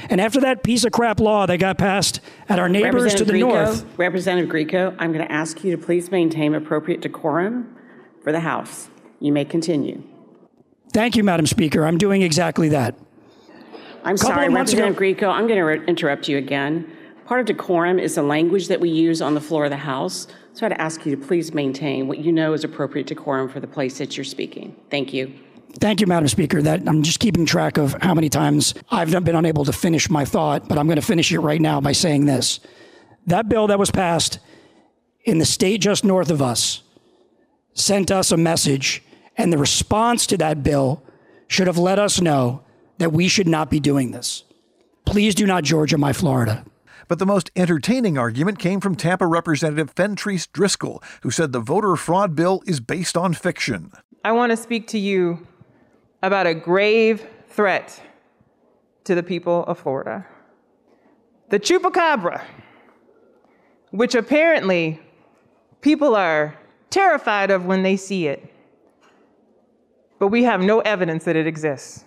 And 0.10 0.22
after 0.22 0.39
that 0.42 0.63
piece 0.63 0.86
of 0.86 0.94
crap 0.94 1.20
law 1.20 1.46
that 1.48 1.58
got 1.58 1.77
passed 1.77 2.22
at 2.48 2.60
our 2.60 2.70
neighbors 2.70 3.13
to 3.16 3.25
the 3.25 3.34
Grieco, 3.34 3.39
north. 3.39 3.86
Representative 3.98 4.50
Grieco, 4.50 4.96
I'm 5.00 5.12
going 5.12 5.25
to 5.25 5.32
ask 5.32 5.63
you 5.63 5.75
to 5.75 5.82
please 5.84 6.12
maintain 6.12 6.54
appropriate 6.56 7.01
decorum 7.01 7.75
for 8.24 8.32
the 8.32 8.39
House. 8.39 8.89
You 9.20 9.34
may 9.34 9.44
continue. 9.44 10.01
Thank 10.94 11.18
you, 11.18 11.24
Madam 11.24 11.46
Speaker. 11.46 11.86
I'm 11.86 11.98
doing 11.98 12.22
exactly 12.22 12.70
that. 12.70 12.96
I'm 14.06 14.16
sorry, 14.16 14.48
months 14.48 14.72
ago- 14.72 14.84
Representative 14.84 15.27
Grieco, 15.27 15.34
I'm 15.34 15.48
going 15.48 15.58
to 15.58 15.63
re- 15.63 15.86
interrupt 15.86 16.30
you 16.30 16.38
again. 16.38 16.89
Part 17.25 17.42
of 17.42 17.46
decorum 17.48 18.00
is 18.00 18.16
the 18.16 18.22
language 18.24 18.70
that 18.70 18.80
we 18.80 18.89
use 18.89 19.22
on 19.22 19.34
the 19.34 19.42
floor 19.42 19.66
of 19.66 19.72
the 19.72 19.77
House. 19.77 20.27
So 20.54 20.66
I'd 20.66 20.74
ask 20.74 21.06
you 21.06 21.13
to 21.16 21.22
please 21.22 21.54
maintain 21.54 22.08
what 22.08 22.20
you 22.20 22.32
know 22.32 22.54
is 22.54 22.63
appropriate 22.63 23.08
decorum 23.08 23.50
for 23.50 23.60
the 23.60 23.68
place 23.68 23.98
that 23.98 24.16
you're 24.16 24.24
speaking. 24.24 24.75
Thank 24.89 25.13
you. 25.13 25.34
Thank 25.74 26.02
you, 26.02 26.08
Madam 26.08 26.28
Speaker. 26.28 26.62
That 26.62 26.88
I'm 26.88 27.04
just 27.04 27.20
keeping 27.20 27.46
track 27.46 27.78
of 27.78 27.96
how 28.02 28.14
many 28.14 28.30
times 28.30 28.74
I've 28.90 29.12
been 29.24 29.36
unable 29.36 29.66
to 29.66 29.74
finish 29.74 30.10
my 30.10 30.26
thought, 30.26 30.68
but 30.68 30.78
I'm 30.78 30.88
going 30.88 30.98
to 30.98 31.06
finish 31.06 31.32
it 31.32 31.40
right 31.40 31.62
now 31.62 31.80
by 31.82 31.92
saying 31.92 32.26
this. 32.26 32.60
That 33.28 33.50
bill 33.50 33.68
that 33.68 33.78
was 33.78 33.92
passed 33.92 34.40
in 35.24 35.38
the 35.38 35.46
state 35.46 35.82
just 35.82 36.04
north 36.04 36.32
of 36.32 36.42
us 36.42 36.84
sent 37.74 38.10
us 38.10 38.32
a 38.32 38.38
message, 38.38 39.04
and 39.38 39.54
the 39.54 39.58
response 39.58 40.26
to 40.28 40.38
that 40.38 40.64
bill 40.64 41.04
should 41.48 41.68
have 41.68 41.78
let 41.78 42.00
us 42.00 42.20
know 42.20 42.64
that 42.98 43.14
we 43.14 43.28
should 43.28 43.48
not 43.48 43.70
be 43.70 43.80
doing 43.80 44.12
this. 44.12 44.44
Please 45.06 45.36
do 45.36 45.46
not 45.46 45.64
Georgia 45.64 45.98
my 45.98 46.12
Florida. 46.12 46.66
But 47.08 47.20
the 47.20 47.26
most 47.26 47.52
entertaining 47.56 48.18
argument 48.18 48.60
came 48.60 48.82
from 48.82 48.96
Tampa 48.96 49.28
Representative 49.28 49.96
Fentrice 49.96 50.48
Driskell, 50.48 51.02
who 51.22 51.32
said 51.32 51.52
the 51.52 51.60
voter 51.60 51.96
fraud 51.96 52.36
bill 52.36 52.62
is 52.66 52.80
based 52.80 53.16
on 53.16 53.34
fiction. 53.34 53.92
I 54.26 54.34
want 54.34 54.52
to 54.52 54.58
speak 54.58 54.88
to 54.88 55.00
you 55.00 55.48
about 56.22 56.48
a 56.48 56.54
grave 56.54 57.28
threat 57.48 58.02
to 59.04 59.16
the 59.16 59.24
people 59.24 59.64
of 59.66 59.80
Florida. 59.80 60.26
The 61.50 61.60
chupacabra, 61.60 62.44
which 63.92 64.16
apparently 64.16 65.00
people 65.82 66.16
are 66.16 66.58
terrified 66.90 67.52
of 67.52 67.66
when 67.66 67.84
they 67.84 67.96
see 67.96 68.28
it, 68.28 68.54
but 70.20 70.28
we 70.28 70.44
have 70.44 70.62
no 70.62 70.80
evidence 70.80 71.24
that 71.26 71.36
it 71.36 71.48
exists. 71.48 72.04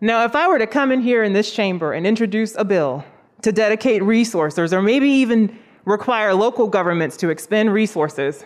Now, 0.00 0.24
if 0.24 0.34
I 0.34 0.48
were 0.48 0.58
to 0.58 0.66
come 0.66 0.90
in 0.90 1.00
here 1.00 1.22
in 1.22 1.32
this 1.32 1.52
chamber 1.52 1.92
and 1.92 2.06
introduce 2.06 2.56
a 2.56 2.64
bill 2.64 3.04
to 3.42 3.52
dedicate 3.52 4.02
resources, 4.02 4.72
or 4.72 4.80
maybe 4.80 5.08
even 5.08 5.58
require 5.84 6.32
local 6.32 6.68
governments 6.68 7.16
to 7.18 7.28
expend 7.30 7.72
resources 7.72 8.44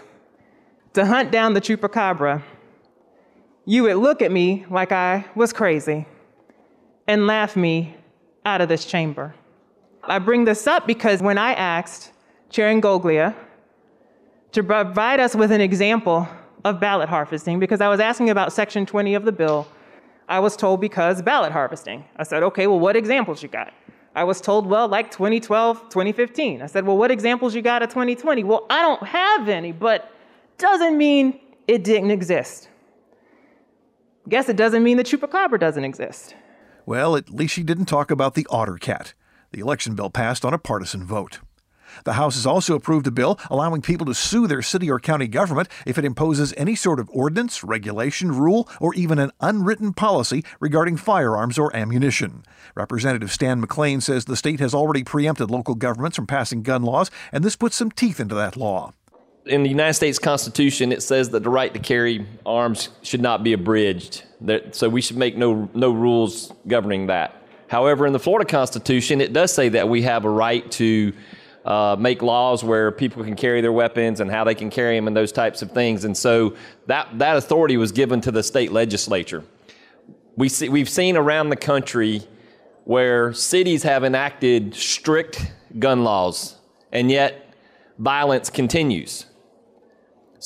to 0.94 1.04
hunt 1.04 1.30
down 1.30 1.52
the 1.52 1.60
chupacabra, 1.60 2.42
you 3.66 3.82
would 3.82 3.96
look 3.96 4.22
at 4.22 4.30
me 4.30 4.64
like 4.70 4.92
I 4.92 5.26
was 5.34 5.52
crazy 5.52 6.06
and 7.08 7.26
laugh 7.26 7.56
me 7.56 7.96
out 8.44 8.60
of 8.60 8.68
this 8.68 8.84
chamber. 8.84 9.34
I 10.04 10.20
bring 10.20 10.44
this 10.44 10.68
up 10.68 10.86
because 10.86 11.20
when 11.20 11.36
I 11.36 11.52
asked 11.54 12.12
Chair 12.48 12.72
Ingoglia 12.72 13.34
to 14.52 14.62
provide 14.62 15.18
us 15.18 15.34
with 15.34 15.50
an 15.50 15.60
example 15.60 16.28
of 16.64 16.78
ballot 16.78 17.08
harvesting, 17.08 17.58
because 17.58 17.80
I 17.80 17.88
was 17.88 17.98
asking 17.98 18.30
about 18.30 18.52
Section 18.52 18.86
20 18.86 19.14
of 19.14 19.24
the 19.24 19.32
bill, 19.32 19.66
I 20.28 20.38
was 20.38 20.56
told 20.56 20.80
because 20.80 21.20
ballot 21.20 21.50
harvesting. 21.50 22.04
I 22.16 22.22
said, 22.22 22.44
okay, 22.44 22.68
well, 22.68 22.78
what 22.78 22.94
examples 22.94 23.42
you 23.42 23.48
got? 23.48 23.72
I 24.14 24.22
was 24.22 24.40
told, 24.40 24.66
well, 24.66 24.86
like 24.86 25.10
2012, 25.10 25.88
2015. 25.90 26.62
I 26.62 26.66
said, 26.66 26.86
well, 26.86 26.96
what 26.96 27.10
examples 27.10 27.54
you 27.54 27.62
got 27.62 27.82
of 27.82 27.88
2020? 27.90 28.44
Well, 28.44 28.64
I 28.70 28.80
don't 28.80 29.02
have 29.02 29.48
any, 29.48 29.72
but 29.72 30.12
doesn't 30.56 30.96
mean 30.96 31.40
it 31.66 31.82
didn't 31.82 32.12
exist. 32.12 32.68
Guess 34.28 34.48
it 34.48 34.56
doesn't 34.56 34.82
mean 34.82 34.96
the 34.96 35.04
chupacabra 35.04 35.60
doesn't 35.60 35.84
exist. 35.84 36.34
Well, 36.84 37.14
at 37.14 37.30
least 37.30 37.54
she 37.54 37.62
didn't 37.62 37.86
talk 37.86 38.10
about 38.10 38.34
the 38.34 38.46
otter 38.50 38.76
cat. 38.76 39.14
The 39.52 39.60
election 39.60 39.94
bill 39.94 40.10
passed 40.10 40.44
on 40.44 40.52
a 40.52 40.58
partisan 40.58 41.04
vote. 41.04 41.38
The 42.04 42.14
House 42.14 42.34
has 42.34 42.44
also 42.44 42.74
approved 42.74 43.06
a 43.06 43.12
bill 43.12 43.38
allowing 43.48 43.82
people 43.82 44.04
to 44.06 44.14
sue 44.14 44.48
their 44.48 44.62
city 44.62 44.90
or 44.90 44.98
county 44.98 45.28
government 45.28 45.68
if 45.86 45.96
it 45.96 46.04
imposes 46.04 46.52
any 46.56 46.74
sort 46.74 46.98
of 46.98 47.08
ordinance, 47.10 47.62
regulation, 47.62 48.32
rule, 48.32 48.68
or 48.80 48.92
even 48.94 49.20
an 49.20 49.30
unwritten 49.40 49.92
policy 49.92 50.44
regarding 50.58 50.96
firearms 50.96 51.56
or 51.56 51.74
ammunition. 51.74 52.44
Representative 52.74 53.30
Stan 53.30 53.64
McClain 53.64 54.02
says 54.02 54.24
the 54.24 54.36
state 54.36 54.58
has 54.58 54.74
already 54.74 55.04
preempted 55.04 55.52
local 55.52 55.76
governments 55.76 56.16
from 56.16 56.26
passing 56.26 56.62
gun 56.62 56.82
laws, 56.82 57.12
and 57.30 57.44
this 57.44 57.56
puts 57.56 57.76
some 57.76 57.92
teeth 57.92 58.18
into 58.18 58.34
that 58.34 58.56
law. 58.56 58.92
In 59.46 59.62
the 59.62 59.68
United 59.68 59.94
States 59.94 60.18
Constitution, 60.18 60.90
it 60.90 61.02
says 61.02 61.30
that 61.30 61.42
the 61.42 61.50
right 61.50 61.72
to 61.72 61.78
carry 61.78 62.26
arms 62.44 62.88
should 63.02 63.20
not 63.20 63.44
be 63.44 63.52
abridged. 63.52 64.24
That, 64.40 64.74
so 64.74 64.88
we 64.88 65.00
should 65.00 65.16
make 65.16 65.36
no, 65.36 65.70
no 65.72 65.92
rules 65.92 66.52
governing 66.66 67.06
that. 67.06 67.42
However, 67.68 68.06
in 68.06 68.12
the 68.12 68.18
Florida 68.18 68.48
Constitution, 68.48 69.20
it 69.20 69.32
does 69.32 69.52
say 69.52 69.68
that 69.70 69.88
we 69.88 70.02
have 70.02 70.24
a 70.24 70.30
right 70.30 70.68
to 70.72 71.12
uh, 71.64 71.96
make 71.98 72.22
laws 72.22 72.62
where 72.62 72.90
people 72.90 73.24
can 73.24 73.36
carry 73.36 73.60
their 73.60 73.72
weapons 73.72 74.20
and 74.20 74.30
how 74.30 74.44
they 74.44 74.54
can 74.54 74.70
carry 74.70 74.96
them 74.96 75.06
and 75.06 75.16
those 75.16 75.32
types 75.32 75.62
of 75.62 75.72
things. 75.72 76.04
And 76.04 76.16
so 76.16 76.54
that, 76.86 77.18
that 77.18 77.36
authority 77.36 77.76
was 77.76 77.92
given 77.92 78.20
to 78.22 78.30
the 78.30 78.42
state 78.42 78.72
legislature. 78.72 79.44
We 80.36 80.48
see, 80.48 80.68
we've 80.68 80.88
seen 80.88 81.16
around 81.16 81.48
the 81.48 81.56
country 81.56 82.22
where 82.84 83.32
cities 83.32 83.82
have 83.82 84.04
enacted 84.04 84.74
strict 84.74 85.52
gun 85.78 86.04
laws, 86.04 86.56
and 86.92 87.10
yet 87.10 87.52
violence 87.98 88.48
continues. 88.48 89.26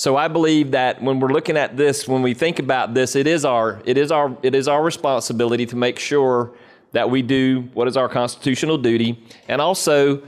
So 0.01 0.17
I 0.17 0.29
believe 0.29 0.71
that 0.71 1.03
when 1.03 1.21
we're 1.21 1.29
looking 1.29 1.59
at 1.59 1.77
this, 1.77 2.09
when 2.09 2.23
we 2.23 2.33
think 2.33 2.59
about 2.59 2.95
this, 2.95 3.15
it 3.15 3.27
is 3.27 3.45
our 3.45 3.83
it 3.85 3.99
is 3.99 4.11
our 4.11 4.35
it 4.43 4.55
is 4.55 4.67
our 4.67 4.83
responsibility 4.83 5.67
to 5.67 5.77
make 5.77 5.99
sure 5.99 6.55
that 6.93 7.11
we 7.11 7.21
do 7.21 7.69
what 7.75 7.87
is 7.87 7.99
our 7.99 8.09
constitutional 8.09 8.79
duty, 8.79 9.23
and 9.47 9.61
also 9.61 10.23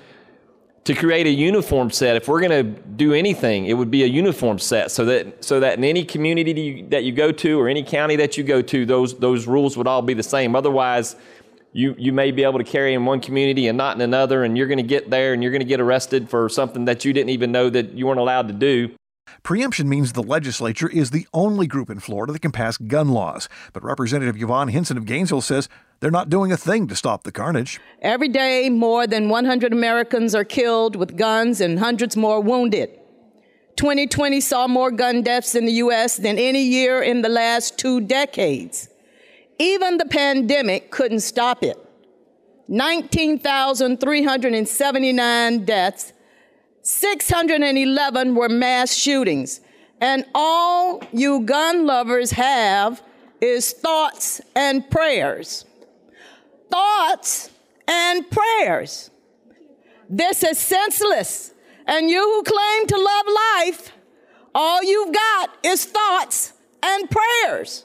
to 0.84 0.94
create 0.94 1.26
a 1.26 1.30
uniform 1.30 1.90
set. 1.90 2.16
If 2.16 2.28
we're 2.28 2.42
going 2.46 2.50
to 2.50 2.82
do 2.82 3.14
anything, 3.14 3.64
it 3.64 3.72
would 3.72 3.90
be 3.90 4.02
a 4.02 4.06
uniform 4.06 4.58
set, 4.58 4.90
so 4.90 5.06
that 5.06 5.42
so 5.42 5.58
that 5.60 5.78
in 5.78 5.84
any 5.84 6.04
community 6.04 6.82
that 6.90 7.04
you, 7.04 7.12
go 7.12 7.32
to 7.32 7.58
or 7.58 7.66
any 7.66 7.82
county 7.82 8.16
that 8.16 8.36
you 8.36 8.44
go 8.44 8.60
to, 8.60 8.84
those 8.84 9.18
those 9.20 9.46
rules 9.46 9.78
would 9.78 9.86
all 9.86 10.02
be 10.02 10.12
the 10.12 10.22
same. 10.22 10.54
Otherwise, 10.54 11.16
you 11.72 11.94
you 11.96 12.12
may 12.12 12.30
be 12.30 12.42
able 12.42 12.58
to 12.58 12.70
carry 12.76 12.92
in 12.92 13.06
one 13.06 13.20
community 13.20 13.68
and 13.68 13.78
not 13.78 13.96
in 13.96 14.02
another, 14.02 14.44
and 14.44 14.58
you're 14.58 14.68
going 14.68 14.84
to 14.86 14.94
get 14.96 15.08
there 15.08 15.32
and 15.32 15.42
you're 15.42 15.50
going 15.50 15.62
to 15.62 15.72
get 15.74 15.80
arrested 15.80 16.28
for 16.28 16.50
something 16.50 16.84
that 16.84 17.06
you 17.06 17.14
didn't 17.14 17.30
even 17.30 17.50
know 17.50 17.70
that 17.70 17.92
you 17.92 18.06
weren't 18.06 18.20
allowed 18.20 18.48
to 18.48 18.54
do. 18.54 18.94
Preemption 19.42 19.88
means 19.88 20.12
the 20.12 20.22
legislature 20.22 20.88
is 20.88 21.10
the 21.10 21.26
only 21.32 21.66
group 21.66 21.90
in 21.90 22.00
Florida 22.00 22.32
that 22.32 22.42
can 22.42 22.52
pass 22.52 22.76
gun 22.76 23.08
laws. 23.08 23.48
But 23.72 23.82
Representative 23.82 24.40
Yvonne 24.40 24.68
Hinson 24.68 24.96
of 24.96 25.06
Gainesville 25.06 25.40
says 25.40 25.68
they're 26.00 26.10
not 26.10 26.28
doing 26.28 26.52
a 26.52 26.56
thing 26.56 26.86
to 26.88 26.96
stop 26.96 27.24
the 27.24 27.32
carnage. 27.32 27.80
Every 28.00 28.28
day, 28.28 28.68
more 28.68 29.06
than 29.06 29.28
100 29.28 29.72
Americans 29.72 30.34
are 30.34 30.44
killed 30.44 30.96
with 30.96 31.16
guns 31.16 31.60
and 31.60 31.78
hundreds 31.78 32.16
more 32.16 32.40
wounded. 32.40 32.98
2020 33.76 34.40
saw 34.40 34.66
more 34.66 34.90
gun 34.90 35.22
deaths 35.22 35.54
in 35.54 35.64
the 35.64 35.74
U.S. 35.74 36.16
than 36.16 36.38
any 36.38 36.62
year 36.62 37.00
in 37.02 37.22
the 37.22 37.28
last 37.28 37.78
two 37.78 38.00
decades. 38.00 38.88
Even 39.58 39.98
the 39.98 40.06
pandemic 40.06 40.90
couldn't 40.90 41.20
stop 41.20 41.62
it. 41.62 41.78
19,379 42.68 45.64
deaths 45.64 46.12
611 46.82 48.34
were 48.34 48.48
mass 48.48 48.94
shootings. 48.94 49.60
And 50.00 50.24
all 50.34 51.02
you 51.12 51.40
gun 51.40 51.86
lovers 51.86 52.32
have 52.32 53.02
is 53.40 53.72
thoughts 53.72 54.40
and 54.54 54.88
prayers. 54.90 55.64
Thoughts 56.70 57.50
and 57.86 58.28
prayers. 58.30 59.10
This 60.08 60.42
is 60.42 60.58
senseless. 60.58 61.54
And 61.86 62.10
you 62.10 62.20
who 62.20 62.42
claim 62.42 62.86
to 62.86 62.96
love 62.96 63.26
life, 63.56 63.92
all 64.54 64.82
you've 64.82 65.14
got 65.14 65.50
is 65.62 65.84
thoughts 65.84 66.52
and 66.82 67.08
prayers. 67.10 67.84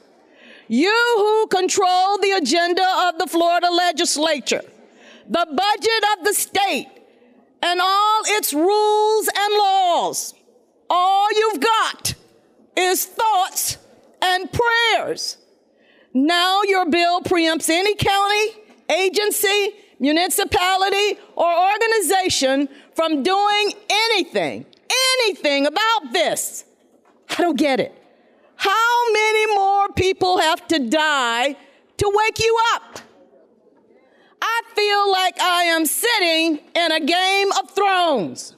You 0.68 1.14
who 1.16 1.46
control 1.46 2.18
the 2.18 2.32
agenda 2.32 2.86
of 3.08 3.18
the 3.18 3.26
Florida 3.26 3.70
legislature, 3.70 4.62
the 5.26 5.46
budget 5.46 6.18
of 6.18 6.24
the 6.24 6.34
state, 6.34 6.88
and 7.62 7.80
all 7.80 8.22
its 8.26 8.52
rules 8.52 9.28
and 9.28 9.54
laws. 9.54 10.34
All 10.90 11.28
you've 11.32 11.60
got 11.60 12.14
is 12.76 13.04
thoughts 13.04 13.78
and 14.22 14.48
prayers. 14.52 15.38
Now 16.14 16.62
your 16.62 16.88
bill 16.88 17.20
preempts 17.20 17.68
any 17.68 17.94
county, 17.94 18.60
agency, 18.90 19.74
municipality, 20.00 21.18
or 21.36 21.72
organization 21.72 22.68
from 22.94 23.22
doing 23.22 23.72
anything, 23.90 24.64
anything 25.20 25.66
about 25.66 26.12
this. 26.12 26.64
I 27.30 27.42
don't 27.42 27.58
get 27.58 27.80
it. 27.80 27.94
How 28.56 29.12
many 29.12 29.54
more 29.54 29.88
people 29.92 30.38
have 30.38 30.66
to 30.68 30.88
die 30.88 31.56
to 31.98 32.12
wake 32.14 32.38
you 32.38 32.58
up? 32.74 33.00
I 34.50 34.62
feel 34.74 35.12
like 35.12 35.40
I 35.40 35.62
am 35.64 35.84
sitting 35.84 36.60
in 36.74 36.92
a 36.92 37.00
game 37.00 37.52
of 37.52 37.70
thrones. 37.70 38.56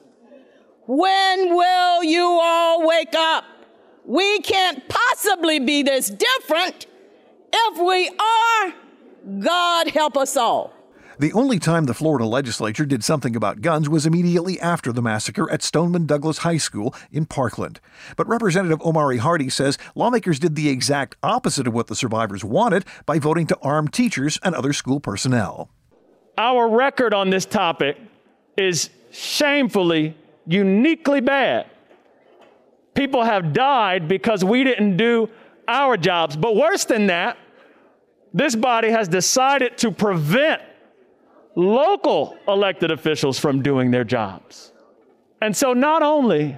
When 0.87 1.55
will 1.55 2.05
you 2.05 2.25
all 2.25 2.87
wake 2.87 3.15
up? 3.17 3.45
We 4.05 4.41
can't 4.41 4.83
possibly 4.89 5.59
be 5.59 5.83
this 5.83 6.11
different. 6.11 6.87
If 7.53 7.79
we 7.79 8.09
are, 8.09 8.75
God 9.41 9.89
help 9.89 10.17
us 10.17 10.37
all. 10.37 10.73
The 11.19 11.33
only 11.35 11.59
time 11.59 11.85
the 11.85 11.93
Florida 11.93 12.25
legislature 12.25 12.87
did 12.87 13.05
something 13.05 13.37
about 13.37 13.61
guns 13.61 13.91
was 13.91 14.07
immediately 14.07 14.59
after 14.59 14.91
the 14.91 15.03
massacre 15.03 15.51
at 15.53 15.63
Stoneman 15.63 16.07
Douglas 16.07 16.39
High 16.39 16.57
School 16.57 16.95
in 17.13 17.27
Parkland. 17.27 17.79
But 18.17 18.27
Representative 18.27 18.81
Omari 18.81 19.19
Hardy 19.19 19.51
says 19.51 19.77
lawmakers 19.95 20.39
did 20.39 20.55
the 20.55 20.71
exact 20.71 21.17
opposite 21.23 21.67
of 21.67 21.75
what 21.75 21.89
the 21.89 21.95
survivors 21.95 22.43
wanted 22.43 22.87
by 23.05 23.19
voting 23.19 23.47
to 23.49 23.59
arm 23.61 23.89
teachers 23.89 24.39
and 24.43 24.55
other 24.55 24.73
school 24.73 24.99
personnel. 24.99 25.69
Our 26.39 26.69
record 26.69 27.13
on 27.15 27.31
this 27.31 27.45
topic 27.45 27.99
is 28.57 28.91
shamefully, 29.11 30.17
uniquely 30.47 31.21
bad. 31.21 31.67
People 32.95 33.25
have 33.25 33.53
died 33.53 34.09
because 34.09 34.45
we 34.45 34.65
didn't 34.65 34.97
do 34.97 35.29
our 35.69 35.97
jobs. 35.97 36.37
But 36.37 36.57
worse 36.57 36.85
than 36.85 37.07
that, 37.07 37.39
this 38.33 38.55
body 38.55 38.91
has 38.91 39.09
decided 39.09 39.79
to 39.79 39.91
prevent 39.91 40.63
local 41.55 42.37
elected 42.47 42.91
officials 42.91 43.39
from 43.39 43.63
doing 43.63 43.91
their 43.91 44.05
jobs. 44.05 44.73
And 45.41 45.57
so 45.57 45.73
not 45.73 46.03
only 46.03 46.57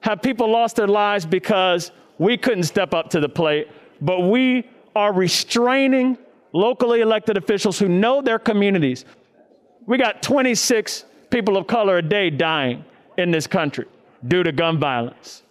have 0.00 0.22
people 0.22 0.50
lost 0.50 0.76
their 0.76 0.88
lives 0.88 1.26
because 1.26 1.90
we 2.18 2.36
couldn't 2.36 2.64
step 2.64 2.94
up 2.94 3.10
to 3.10 3.20
the 3.20 3.28
plate, 3.28 3.68
but 4.00 4.20
we 4.20 4.68
are 4.94 5.12
restraining 5.12 6.18
locally 6.54 7.00
elected 7.00 7.36
officials 7.36 7.78
who 7.78 7.88
know 7.88 8.22
their 8.22 8.38
communities. 8.38 9.04
We 9.86 9.98
got 9.98 10.22
26 10.22 11.04
people 11.28 11.56
of 11.58 11.66
color 11.66 11.98
a 11.98 12.02
day 12.02 12.30
dying 12.30 12.84
in 13.18 13.30
this 13.30 13.46
country 13.46 13.86
due 14.26 14.42
to 14.42 14.52
gun 14.52 14.78
violence. 14.78 15.42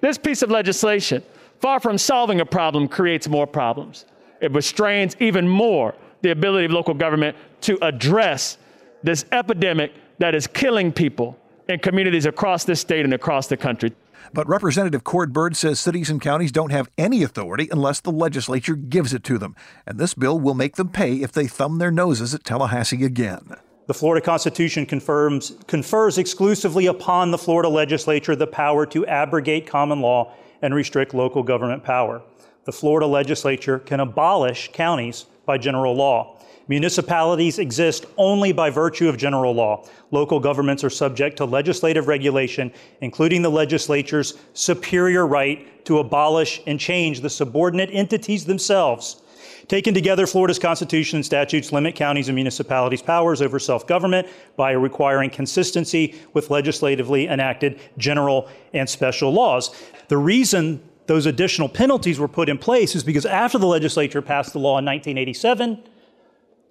This 0.00 0.18
piece 0.18 0.42
of 0.42 0.50
legislation, 0.50 1.22
far 1.60 1.80
from 1.80 1.96
solving 1.96 2.40
a 2.40 2.46
problem, 2.46 2.88
creates 2.88 3.28
more 3.28 3.46
problems. 3.46 4.04
It 4.40 4.52
restrains 4.52 5.16
even 5.20 5.48
more 5.48 5.94
the 6.20 6.32
ability 6.32 6.66
of 6.66 6.72
local 6.72 6.94
government 6.94 7.36
to 7.62 7.78
address 7.80 8.58
this 9.02 9.24
epidemic 9.32 9.92
that 10.18 10.34
is 10.34 10.46
killing 10.48 10.92
people 10.92 11.38
in 11.68 11.78
communities 11.78 12.26
across 12.26 12.64
this 12.64 12.80
state 12.80 13.04
and 13.04 13.14
across 13.14 13.46
the 13.46 13.56
country. 13.56 13.92
But 14.32 14.48
Representative 14.48 15.04
Cord 15.04 15.32
Byrd 15.32 15.56
says 15.56 15.80
cities 15.80 16.10
and 16.10 16.20
counties 16.20 16.52
don't 16.52 16.72
have 16.72 16.90
any 16.98 17.22
authority 17.22 17.68
unless 17.70 18.00
the 18.00 18.12
legislature 18.12 18.74
gives 18.74 19.14
it 19.14 19.24
to 19.24 19.38
them. 19.38 19.56
And 19.86 19.98
this 19.98 20.14
bill 20.14 20.38
will 20.38 20.54
make 20.54 20.76
them 20.76 20.88
pay 20.88 21.16
if 21.16 21.32
they 21.32 21.46
thumb 21.46 21.78
their 21.78 21.90
noses 21.90 22.34
at 22.34 22.44
Tallahassee 22.44 23.04
again. 23.04 23.56
The 23.86 23.94
Florida 23.94 24.24
Constitution 24.24 24.84
confirms, 24.84 25.54
confers 25.66 26.18
exclusively 26.18 26.86
upon 26.86 27.30
the 27.30 27.38
Florida 27.38 27.70
legislature 27.70 28.36
the 28.36 28.46
power 28.46 28.84
to 28.86 29.06
abrogate 29.06 29.66
common 29.66 30.00
law 30.00 30.34
and 30.60 30.74
restrict 30.74 31.14
local 31.14 31.42
government 31.42 31.84
power. 31.84 32.20
The 32.64 32.72
Florida 32.72 33.06
legislature 33.06 33.78
can 33.78 34.00
abolish 34.00 34.70
counties 34.74 35.24
by 35.46 35.56
general 35.56 35.94
law. 35.94 36.37
Municipalities 36.68 37.58
exist 37.58 38.04
only 38.18 38.52
by 38.52 38.68
virtue 38.68 39.08
of 39.08 39.16
general 39.16 39.54
law. 39.54 39.86
Local 40.10 40.38
governments 40.38 40.84
are 40.84 40.90
subject 40.90 41.38
to 41.38 41.46
legislative 41.46 42.08
regulation, 42.08 42.70
including 43.00 43.40
the 43.40 43.50
legislature's 43.50 44.34
superior 44.52 45.26
right 45.26 45.84
to 45.86 45.98
abolish 45.98 46.60
and 46.66 46.78
change 46.78 47.22
the 47.22 47.30
subordinate 47.30 47.88
entities 47.90 48.44
themselves. 48.44 49.22
Taken 49.66 49.92
together, 49.94 50.26
Florida's 50.26 50.58
Constitution 50.58 51.16
and 51.18 51.26
statutes 51.26 51.72
limit 51.72 51.94
counties 51.94 52.28
and 52.28 52.34
municipalities' 52.34 53.02
powers 53.02 53.42
over 53.42 53.58
self 53.58 53.86
government 53.86 54.28
by 54.56 54.72
requiring 54.72 55.30
consistency 55.30 56.14
with 56.32 56.50
legislatively 56.50 57.28
enacted 57.28 57.80
general 57.98 58.48
and 58.72 58.88
special 58.88 59.32
laws. 59.32 59.74
The 60.08 60.16
reason 60.16 60.82
those 61.06 61.26
additional 61.26 61.68
penalties 61.68 62.18
were 62.18 62.28
put 62.28 62.50
in 62.50 62.58
place 62.58 62.94
is 62.94 63.02
because 63.02 63.24
after 63.24 63.58
the 63.58 63.66
legislature 63.66 64.20
passed 64.20 64.52
the 64.52 64.58
law 64.58 64.78
in 64.78 64.84
1987, 64.84 65.82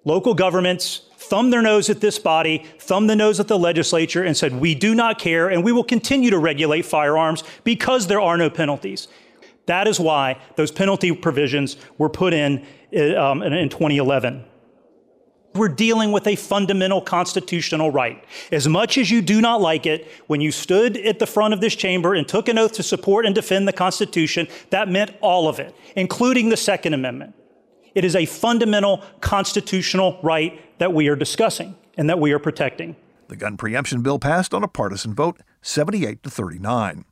Local 0.08 0.32
governments 0.32 1.02
thumbed 1.18 1.52
their 1.52 1.60
nose 1.60 1.90
at 1.90 2.00
this 2.00 2.18
body, 2.18 2.64
thumbed 2.78 3.10
the 3.10 3.14
nose 3.14 3.38
at 3.40 3.46
the 3.46 3.58
legislature, 3.58 4.24
and 4.24 4.34
said, 4.34 4.58
We 4.58 4.74
do 4.74 4.94
not 4.94 5.18
care, 5.18 5.50
and 5.50 5.62
we 5.62 5.70
will 5.70 5.84
continue 5.84 6.30
to 6.30 6.38
regulate 6.38 6.86
firearms 6.86 7.44
because 7.62 8.06
there 8.06 8.18
are 8.18 8.38
no 8.38 8.48
penalties. 8.48 9.06
That 9.66 9.86
is 9.86 10.00
why 10.00 10.40
those 10.56 10.72
penalty 10.72 11.12
provisions 11.12 11.76
were 11.98 12.08
put 12.08 12.32
in 12.32 12.64
um, 13.18 13.42
in 13.42 13.68
2011. 13.68 14.46
We're 15.52 15.68
dealing 15.68 16.10
with 16.10 16.26
a 16.26 16.36
fundamental 16.36 17.02
constitutional 17.02 17.90
right. 17.90 18.24
As 18.50 18.66
much 18.66 18.96
as 18.96 19.10
you 19.10 19.20
do 19.20 19.42
not 19.42 19.60
like 19.60 19.84
it, 19.84 20.08
when 20.26 20.40
you 20.40 20.52
stood 20.52 20.96
at 20.96 21.18
the 21.18 21.26
front 21.26 21.52
of 21.52 21.60
this 21.60 21.76
chamber 21.76 22.14
and 22.14 22.26
took 22.26 22.48
an 22.48 22.56
oath 22.56 22.72
to 22.74 22.82
support 22.82 23.26
and 23.26 23.34
defend 23.34 23.68
the 23.68 23.74
Constitution, 23.74 24.48
that 24.70 24.88
meant 24.88 25.10
all 25.20 25.48
of 25.48 25.60
it, 25.60 25.74
including 25.96 26.48
the 26.48 26.56
Second 26.56 26.94
Amendment. 26.94 27.34
It 27.98 28.04
is 28.04 28.14
a 28.14 28.26
fundamental 28.26 29.02
constitutional 29.20 30.20
right 30.22 30.60
that 30.78 30.92
we 30.92 31.08
are 31.08 31.16
discussing 31.16 31.74
and 31.96 32.08
that 32.08 32.20
we 32.20 32.30
are 32.30 32.38
protecting. 32.38 32.94
The 33.26 33.34
gun 33.34 33.56
preemption 33.56 34.02
bill 34.02 34.20
passed 34.20 34.54
on 34.54 34.62
a 34.62 34.68
partisan 34.68 35.16
vote, 35.16 35.40
78 35.62 36.22
to 36.22 36.30
39. 36.30 37.04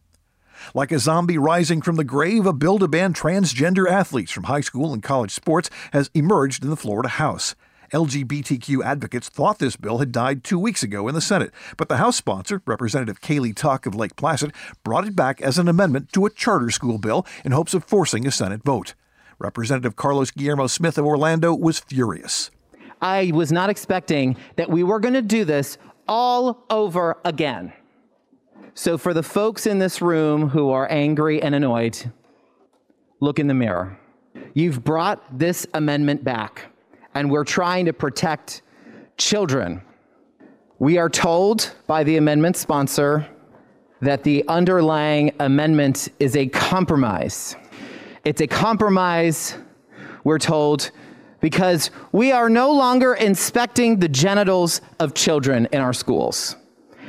Like 0.74 0.92
a 0.92 1.00
zombie 1.00 1.38
rising 1.38 1.82
from 1.82 1.96
the 1.96 2.04
grave, 2.04 2.46
a 2.46 2.52
bill 2.52 2.78
to 2.78 2.86
ban 2.86 3.14
transgender 3.14 3.90
athletes 3.90 4.30
from 4.30 4.44
high 4.44 4.60
school 4.60 4.92
and 4.92 5.02
college 5.02 5.32
sports 5.32 5.70
has 5.92 6.08
emerged 6.14 6.62
in 6.62 6.70
the 6.70 6.76
Florida 6.76 7.08
House. 7.08 7.56
LGBTQ 7.92 8.84
advocates 8.84 9.28
thought 9.28 9.58
this 9.58 9.74
bill 9.74 9.98
had 9.98 10.12
died 10.12 10.44
two 10.44 10.60
weeks 10.60 10.84
ago 10.84 11.08
in 11.08 11.16
the 11.16 11.20
Senate, 11.20 11.50
but 11.76 11.88
the 11.88 11.96
House 11.96 12.14
sponsor, 12.14 12.62
Representative 12.64 13.20
Kaylee 13.20 13.56
Tuck 13.56 13.86
of 13.86 13.96
Lake 13.96 14.14
Placid, 14.14 14.52
brought 14.84 15.08
it 15.08 15.16
back 15.16 15.42
as 15.42 15.58
an 15.58 15.66
amendment 15.66 16.12
to 16.12 16.26
a 16.26 16.30
charter 16.30 16.70
school 16.70 16.98
bill 16.98 17.26
in 17.44 17.50
hopes 17.50 17.74
of 17.74 17.82
forcing 17.82 18.24
a 18.24 18.30
Senate 18.30 18.62
vote. 18.62 18.94
Representative 19.38 19.96
Carlos 19.96 20.30
Guillermo 20.30 20.66
Smith 20.66 20.98
of 20.98 21.04
Orlando 21.04 21.54
was 21.54 21.78
furious. 21.78 22.50
I 23.00 23.30
was 23.34 23.52
not 23.52 23.68
expecting 23.68 24.36
that 24.56 24.70
we 24.70 24.82
were 24.82 25.00
going 25.00 25.14
to 25.14 25.22
do 25.22 25.44
this 25.44 25.76
all 26.08 26.64
over 26.70 27.18
again. 27.24 27.72
So, 28.74 28.98
for 28.98 29.14
the 29.14 29.22
folks 29.22 29.66
in 29.66 29.78
this 29.78 30.02
room 30.02 30.50
who 30.50 30.70
are 30.70 30.90
angry 30.90 31.42
and 31.42 31.54
annoyed, 31.54 32.10
look 33.20 33.38
in 33.38 33.46
the 33.46 33.54
mirror. 33.54 33.98
You've 34.54 34.84
brought 34.84 35.38
this 35.38 35.66
amendment 35.74 36.24
back, 36.24 36.66
and 37.14 37.30
we're 37.30 37.44
trying 37.44 37.86
to 37.86 37.92
protect 37.92 38.62
children. 39.16 39.82
We 40.78 40.98
are 40.98 41.08
told 41.08 41.74
by 41.86 42.04
the 42.04 42.18
amendment 42.18 42.56
sponsor 42.56 43.26
that 44.02 44.24
the 44.24 44.44
underlying 44.48 45.34
amendment 45.40 46.08
is 46.20 46.36
a 46.36 46.46
compromise. 46.48 47.56
It's 48.26 48.40
a 48.40 48.48
compromise, 48.48 49.56
we're 50.24 50.40
told, 50.40 50.90
because 51.38 51.92
we 52.10 52.32
are 52.32 52.50
no 52.50 52.72
longer 52.72 53.14
inspecting 53.14 54.00
the 54.00 54.08
genitals 54.08 54.80
of 54.98 55.14
children 55.14 55.68
in 55.70 55.80
our 55.80 55.92
schools. 55.92 56.56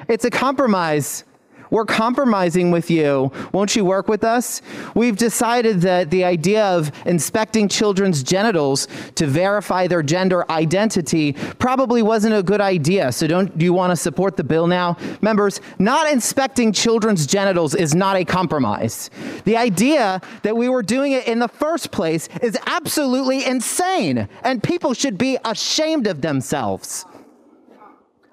It's 0.08 0.26
a 0.26 0.30
compromise 0.30 1.24
we're 1.70 1.86
compromising 1.86 2.72
with 2.72 2.90
you. 2.90 3.32
Won't 3.52 3.76
you 3.76 3.86
work 3.86 4.08
with 4.08 4.24
us? 4.24 4.62
We've 4.96 5.18
decided 5.18 5.82
that 5.82 6.10
the 6.10 6.24
idea 6.24 6.66
of 6.66 6.92
inspecting 7.06 7.68
children's 7.68 8.24
genitals 8.24 8.88
to 9.16 9.28
verify 9.28 9.88
their 9.88 10.04
gender 10.04 10.50
identity 10.52 11.34
probably 11.60 12.02
wasn't 12.02 12.36
a 12.36 12.44
good 12.44 12.62
idea. 12.62 13.12
So 13.12 13.28
don't 13.28 13.58
do 13.58 13.66
you 13.66 13.74
want 13.74 13.92
to 13.92 13.96
support 13.96 14.38
the 14.38 14.44
bill 14.44 14.68
now? 14.68 14.98
Members, 15.22 15.62
not 15.80 16.12
inspecting 16.12 16.72
children's 16.72 17.26
genitals 17.26 17.76
is 17.76 17.96
not 17.96 18.16
a 18.16 18.26
compromise. 18.26 19.10
The 19.46 19.58
idea 19.58 20.22
that 20.44 20.56
we 20.56 20.70
were 20.70 20.84
doing 20.84 21.12
it 21.12 21.28
in 21.28 21.40
the 21.40 21.48
first 21.48 21.92
place 21.92 22.30
is 22.42 22.58
absolutely 22.66 23.46
insane, 23.46 24.28
and 24.44 24.64
people 24.64 24.94
should 24.94 25.18
be 25.18 25.38
ashamed 25.44 26.08
of 26.08 26.22
themselves. 26.22 27.06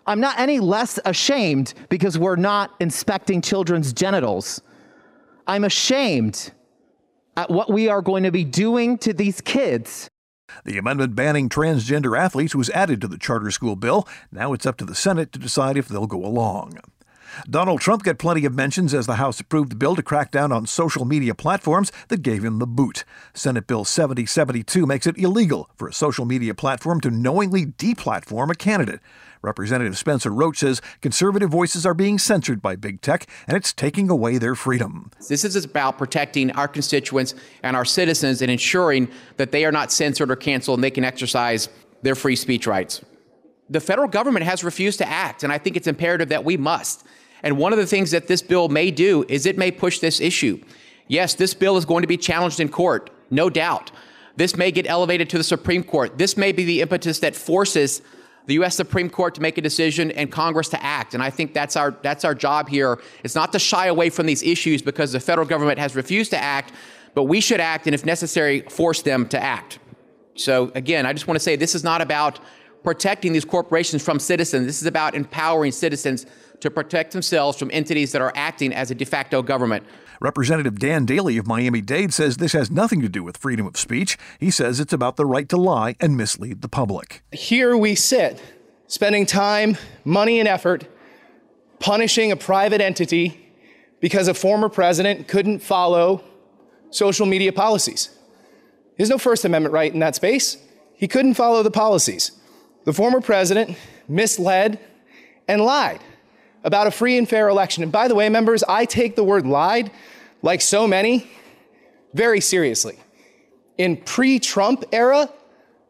I'm 0.07 0.21
not 0.21 0.39
any 0.39 0.61
less 0.61 0.99
ashamed 1.05 1.75
because 1.89 2.19
we're 2.19 2.37
not 2.37 2.73
inspecting 2.81 3.41
children's 3.41 3.93
genitals. 3.93 4.61
I'm 5.47 5.65
ashamed 5.65 6.53
at 7.37 7.51
what 7.51 7.73
we 7.73 7.89
are 7.89 8.03
going 8.03 8.23
to 8.25 8.31
be 8.31 8.45
doing 8.45 8.99
to 8.99 9.13
these 9.13 9.41
kids. 9.41 10.09
The 10.65 10.79
amendment 10.79 11.17
banning 11.17 11.49
transgender 11.49 12.19
athletes 12.19 12.55
was 12.55 12.71
added 12.71 13.01
to 13.01 13.09
the 13.09 13.19
charter 13.19 13.51
school 13.51 13.77
bill. 13.77 14.07
Now 14.31 14.53
it's 14.53 14.67
up 14.67 14.77
to 14.79 14.85
the 14.85 14.95
Senate 14.95 15.33
to 15.33 15.39
decide 15.39 15.77
if 15.77 15.89
they'll 15.89 16.07
go 16.07 16.25
along. 16.25 16.79
Donald 17.49 17.81
Trump 17.81 18.03
got 18.03 18.19
plenty 18.19 18.45
of 18.45 18.55
mentions 18.55 18.95
as 18.95 19.07
the 19.07 19.17
House 19.17 19.41
approved 19.41 19.71
the 19.71 19.77
bill 19.77 19.97
to 19.97 20.03
crack 20.03 20.31
down 20.31 20.53
on 20.53 20.67
social 20.67 21.05
media 21.05 21.35
platforms 21.35 21.93
that 22.09 22.23
gave 22.23 22.45
him 22.45 22.59
the 22.59 22.67
boot. 22.67 23.05
Senate 23.33 23.67
Bill 23.67 23.85
7072 23.85 24.87
makes 24.87 25.07
it 25.07 25.19
illegal 25.19 25.71
for 25.77 25.89
a 25.89 25.93
social 25.93 26.25
media 26.25 26.55
platform 26.55 27.01
to 27.01 27.11
knowingly 27.11 27.67
deplatform 27.67 28.51
a 28.51 28.55
candidate. 28.55 29.01
Representative 29.43 29.99
Spencer 29.99 30.31
Roach 30.31 30.59
says 30.59 30.81
conservative 31.03 31.51
voices 31.51 31.85
are 31.85 31.93
being 31.93 32.19
censored 32.19 32.63
by 32.63 32.77
big 32.77 33.03
tech 33.03 33.27
and 33.47 33.57
it's 33.57 33.73
taking 33.73 34.09
away 34.09 34.39
their 34.39 34.55
freedom. 34.55 35.11
This 35.29 35.45
is 35.45 35.63
about 35.65 35.99
protecting 35.99 36.51
our 36.53 36.67
constituents 36.67 37.35
and 37.63 37.77
our 37.77 37.85
citizens 37.85 38.41
and 38.41 38.51
ensuring 38.51 39.09
that 39.37 39.53
they 39.53 39.65
are 39.67 39.73
not 39.73 39.93
censored 39.93 40.31
or 40.31 40.37
canceled 40.37 40.79
and 40.79 40.85
they 40.85 40.91
can 40.91 41.05
exercise 41.05 41.69
their 42.03 42.15
free 42.15 42.37
speech 42.37 42.67
rights. 42.67 43.03
The 43.69 43.81
federal 43.81 44.09
government 44.09 44.45
has 44.45 44.63
refused 44.63 44.99
to 44.99 45.09
act, 45.09 45.43
and 45.43 45.53
I 45.53 45.59
think 45.59 45.77
it's 45.77 45.87
imperative 45.87 46.29
that 46.29 46.45
we 46.45 46.57
must. 46.57 47.05
And 47.45 47.59
one 47.59 47.75
of 47.75 47.79
the 47.79 47.87
things 47.87 48.11
that 48.13 48.27
this 48.27 48.41
bill 48.41 48.69
may 48.69 48.91
do 48.91 49.25
is 49.29 49.45
it 49.45 49.59
may 49.59 49.71
push 49.71 49.99
this 49.99 50.19
issue. 50.19 50.61
Yes, 51.07 51.35
this 51.35 51.53
bill 51.53 51.77
is 51.77 51.85
going 51.85 52.01
to 52.01 52.09
be 52.09 52.17
challenged 52.17 52.59
in 52.59 52.71
court, 52.71 53.11
no 53.31 53.51
doubt. 53.51 53.93
This 54.37 54.57
may 54.57 54.73
get 54.73 54.87
elevated 54.89 55.29
to 55.31 55.39
the 55.39 55.45
Supreme 55.45 55.85
Court. 55.85 56.17
This 56.17 56.39
may 56.39 56.53
be 56.53 56.65
the 56.65 56.81
impetus 56.81 57.19
that 57.21 57.37
forces 57.37 58.01
the 58.47 58.55
U.S. 58.55 58.75
Supreme 58.75 59.11
Court 59.11 59.35
to 59.35 59.43
make 59.43 59.59
a 59.59 59.61
decision 59.61 60.11
and 60.13 60.33
Congress 60.33 60.71
to 60.71 60.83
act. 60.83 61.13
And 61.13 61.23
I 61.23 61.29
think 61.29 61.53
that's 61.53 61.77
our 61.77 61.93
that's 62.03 62.25
our 62.25 62.35
job 62.35 62.69
here. 62.69 62.99
It's 63.23 63.35
not 63.35 63.53
to 63.53 63.59
shy 63.59 63.87
away 63.87 64.09
from 64.09 64.25
these 64.25 64.43
issues 64.43 64.81
because 64.81 65.13
the 65.13 65.21
federal 65.21 65.47
government 65.47 65.79
has 65.79 65.95
refused 65.95 66.31
to 66.31 66.39
act, 66.39 66.73
but 67.15 67.25
we 67.25 67.41
should 67.41 67.61
act 67.61 67.87
and, 67.87 67.95
if 67.95 68.07
necessary, 68.07 68.63
force 68.63 69.03
them 69.03 69.29
to 69.29 69.43
act. 69.43 69.79
So 70.35 70.73
again, 70.75 71.05
I 71.05 71.13
just 71.13 71.29
want 71.29 71.37
to 71.37 71.45
say 71.45 71.57
this 71.57 71.75
is 71.75 71.85
not 71.85 72.01
about 72.01 72.41
protecting 72.83 73.33
these 73.33 73.45
corporations 73.45 74.03
from 74.03 74.19
citizens. 74.19 74.67
This 74.67 74.81
is 74.81 74.87
about 74.87 75.15
empowering 75.15 75.73
citizens 75.73 76.27
to 76.65 76.71
protect 76.71 77.13
themselves 77.13 77.59
from 77.59 77.71
entities 77.75 78.13
that 78.13 78.23
are 78.23 78.33
acting 78.35 78.73
as 78.73 78.91
a 78.91 78.95
de 78.95 79.05
facto 79.05 79.43
government. 79.43 79.85
Representative 80.19 80.79
Dan 80.79 81.05
Daley 81.05 81.37
of 81.37 81.47
Miami 81.47 81.83
Dade 81.83 82.15
says 82.15 82.39
this 82.39 82.55
has 82.55 82.71
nothing 82.71 83.03
to 83.03 83.09
do 83.11 83.23
with 83.23 83.37
freedom 83.37 83.67
of 83.67 83.77
speech. 83.77 84.17
He 84.41 84.51
says 84.51 84.81
it's 84.81 84.93
about 84.93 85.17
the 85.17 85.27
right 85.27 85.47
to 85.51 85.59
lie 85.59 85.95
and 86.01 86.17
mislead 86.17 86.63
the 86.63 86.69
public. 86.71 87.23
Here 87.33 87.77
we 87.77 87.95
sit, 87.95 88.41
spending 88.87 89.27
time, 89.27 89.77
money, 90.07 90.41
and 90.41 90.49
effort 90.49 90.87
punishing 91.81 92.33
a 92.33 92.37
private 92.37 92.81
entity 92.81 93.53
because 94.01 94.27
a 94.27 94.33
former 94.33 94.71
president 94.71 95.29
couldn't 95.29 95.59
follow 95.59 96.25
social 96.89 97.27
media 97.27 97.53
policies. 97.53 98.09
There's 98.97 99.11
no 99.11 99.19
First 99.19 99.45
Amendment 99.45 99.75
right 99.75 99.93
in 99.93 100.01
that 100.01 100.15
space. 100.15 100.57
He 100.95 101.09
couldn't 101.09 101.35
follow 101.35 101.63
the 101.63 101.71
policies. 101.71 102.33
The 102.85 102.95
former 102.95 103.21
president 103.21 103.77
misled 104.09 104.81
and 105.47 105.61
lied 105.61 106.01
about 106.65 106.87
a 106.87 106.91
free 106.91 107.17
and 107.19 107.29
fair 107.29 107.49
election. 107.49 107.83
And 107.83 107.93
by 107.93 108.09
the 108.09 108.15
way, 108.15 108.29
members, 108.29 108.65
I 108.65 108.87
take 108.87 109.15
the 109.15 109.23
word 109.23 109.47
lied, 109.47 109.91
like 110.43 110.61
so 110.61 110.89
many, 110.89 111.31
very 112.15 112.41
seriously. 112.41 112.99
In 113.79 113.97
pre 113.99 114.39
Trump 114.39 114.85
era, 114.91 115.31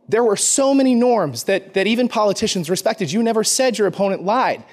there 0.09 0.25
were 0.25 0.37
so 0.37 0.75
many 0.75 0.95
norms 0.95 1.45
that, 1.45 1.75
that 1.75 1.87
even 1.87 2.09
politicians 2.09 2.69
respected. 2.69 3.11
You 3.11 3.23
never 3.23 3.45
said 3.45 3.79
your 3.79 3.87
opponent 3.87 4.25
lied. 4.25 4.65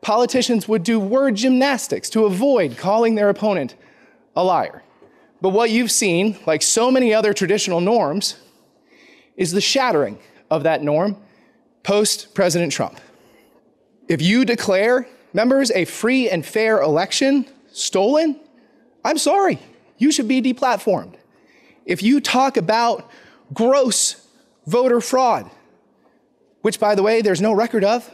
Politicians 0.00 0.68
would 0.68 0.84
do 0.84 1.00
word 1.00 1.34
gymnastics 1.34 2.08
to 2.10 2.26
avoid 2.26 2.76
calling 2.76 3.14
their 3.14 3.28
opponent 3.28 3.74
a 4.36 4.44
liar. 4.44 4.82
But 5.40 5.50
what 5.50 5.70
you've 5.70 5.90
seen, 5.90 6.38
like 6.46 6.62
so 6.62 6.90
many 6.90 7.12
other 7.12 7.32
traditional 7.32 7.80
norms, 7.80 8.36
is 9.36 9.52
the 9.52 9.60
shattering 9.60 10.18
of 10.50 10.62
that 10.62 10.82
norm 10.82 11.16
post 11.82 12.34
President 12.34 12.72
Trump. 12.72 13.00
If 14.08 14.22
you 14.22 14.44
declare, 14.44 15.06
members, 15.36 15.70
a 15.70 15.84
free 15.84 16.28
and 16.28 16.44
fair 16.44 16.80
election 16.80 17.46
stolen, 17.70 18.40
I'm 19.04 19.18
sorry, 19.18 19.60
you 19.98 20.10
should 20.10 20.26
be 20.26 20.40
deplatformed. 20.40 21.14
If 21.84 22.02
you 22.02 22.20
talk 22.20 22.56
about 22.56 23.08
gross 23.52 24.26
voter 24.66 25.00
fraud, 25.00 25.48
which, 26.62 26.80
by 26.80 26.96
the 26.96 27.02
way, 27.02 27.20
there's 27.20 27.42
no 27.42 27.52
record 27.52 27.84
of, 27.84 28.10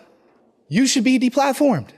you 0.69 0.87
should 0.87 1.05
be 1.05 1.19
deplatformed. 1.19 1.91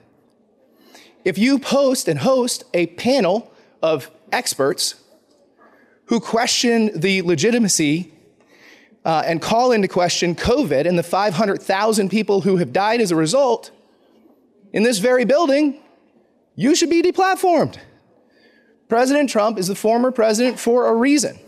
If 1.24 1.38
you 1.38 1.58
post 1.58 2.06
and 2.06 2.18
host 2.18 2.64
a 2.74 2.86
panel 2.86 3.50
of 3.82 4.10
experts 4.30 4.94
who 6.06 6.20
question 6.20 7.00
the 7.00 7.22
legitimacy 7.22 8.12
uh, 9.06 9.22
and 9.26 9.40
call 9.40 9.72
into 9.72 9.88
question 9.88 10.34
COVID 10.34 10.86
and 10.86 10.98
the 10.98 11.02
500,000 11.02 12.10
people 12.10 12.42
who 12.42 12.58
have 12.58 12.74
died 12.74 13.00
as 13.00 13.10
a 13.10 13.16
result 13.16 13.70
in 14.74 14.82
this 14.82 14.98
very 14.98 15.24
building, 15.24 15.80
you 16.56 16.74
should 16.74 16.90
be 16.90 17.00
deplatformed. 17.00 17.78
President 18.88 19.30
Trump 19.30 19.56
is 19.56 19.68
the 19.68 19.74
former 19.76 20.10
president 20.10 20.58
for 20.58 20.88
a 20.88 20.94
reason. 20.94 21.38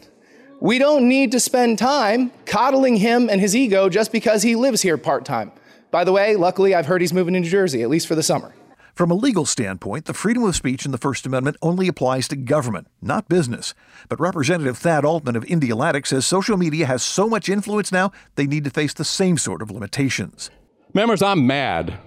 We 0.61 0.79
don't 0.79 1.09
need 1.09 1.33
to 1.33 1.41
spend 1.41 1.79
time 1.79 2.31
coddling 2.47 2.97
him 2.97 3.29
and 3.29 3.41
his 3.41 3.55
ego 3.55 3.89
just 3.89 4.13
because 4.13 4.45
he 4.45 4.55
lives 4.55 4.81
here 4.81 4.97
part 4.97 5.25
time. 5.25 5.51
By 5.91 6.05
the 6.05 6.13
way, 6.13 6.37
luckily, 6.37 6.75
I've 6.75 6.87
heard 6.87 7.01
he's 7.01 7.13
moving 7.13 7.35
to 7.35 7.41
New 7.41 7.49
Jersey, 7.49 7.83
at 7.83 7.91
least 7.91 8.07
for 8.07 8.15
the 8.15 8.23
summer. 8.23 8.55
From 8.95 9.11
a 9.11 9.15
legal 9.15 9.45
standpoint, 9.45 10.05
the 10.05 10.15
freedom 10.15 10.45
of 10.45 10.55
speech 10.55 10.87
in 10.87 10.93
the 10.93 10.97
First 10.97 11.27
Amendment 11.27 11.57
only 11.61 11.89
applies 11.89 12.29
to 12.29 12.37
government, 12.37 12.87
not 13.03 13.29
business. 13.29 13.75
But 14.09 14.21
Representative 14.21 14.79
Thad 14.79 15.05
Altman 15.05 15.37
of 15.37 15.45
Indialantic 15.45 16.07
says 16.07 16.27
social 16.27 16.57
media 16.57 16.87
has 16.87 17.03
so 17.03 17.29
much 17.29 17.49
influence 17.49 17.91
now, 17.91 18.13
they 18.37 18.47
need 18.47 18.65
to 18.65 18.71
face 18.71 18.95
the 18.95 19.05
same 19.05 19.37
sort 19.37 19.63
of 19.63 19.71
limitations. 19.71 20.49
Members, 20.95 21.23
I'm 21.23 21.45
mad. 21.47 21.99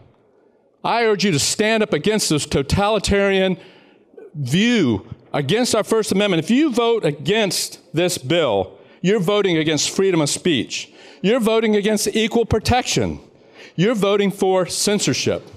I 0.84 1.04
urge 1.04 1.26
you 1.26 1.32
to 1.32 1.40
stand 1.40 1.84
up 1.84 1.94
against 1.94 2.30
this 2.30 2.46
totalitarian 2.46 3.58
view 4.34 5.08
against 5.34 5.76
our 5.76 5.84
First 5.84 6.12
Amendment. 6.12 6.44
If 6.44 6.50
you 6.50 6.72
vote 6.72 7.04
against 7.04 7.80
this 7.94 8.18
bill, 8.18 8.78
you're 9.02 9.20
voting 9.20 9.58
against 9.58 9.90
freedom 9.90 10.22
of 10.22 10.30
speech. 10.30 10.92
You're 11.22 11.40
voting 11.40 11.76
against 11.76 12.08
equal 12.08 12.46
protection. 12.46 13.20
You're 13.76 13.96
voting 13.96 14.32
for 14.32 14.66
censorship. 14.66 15.48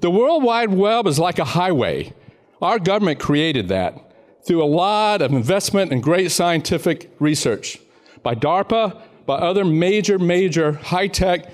The 0.00 0.10
World 0.10 0.42
Wide 0.42 0.70
Web 0.70 1.06
is 1.06 1.18
like 1.18 1.38
a 1.38 1.44
highway. 1.44 2.12
Our 2.60 2.78
government 2.78 3.20
created 3.20 3.68
that 3.68 4.00
through 4.46 4.62
a 4.62 4.66
lot 4.66 5.22
of 5.22 5.32
investment 5.32 5.92
and 5.92 6.02
great 6.02 6.30
scientific 6.30 7.10
research 7.18 7.78
by 8.22 8.34
DARPA, 8.34 9.00
by 9.26 9.36
other 9.36 9.64
major, 9.64 10.18
major 10.18 10.72
high 10.72 11.06
tech 11.08 11.50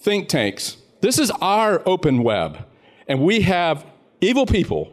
think 0.00 0.28
tanks. 0.28 0.78
This 1.04 1.18
is 1.18 1.30
our 1.42 1.82
open 1.84 2.22
web. 2.22 2.64
And 3.06 3.20
we 3.20 3.42
have 3.42 3.84
evil 4.22 4.46
people 4.46 4.90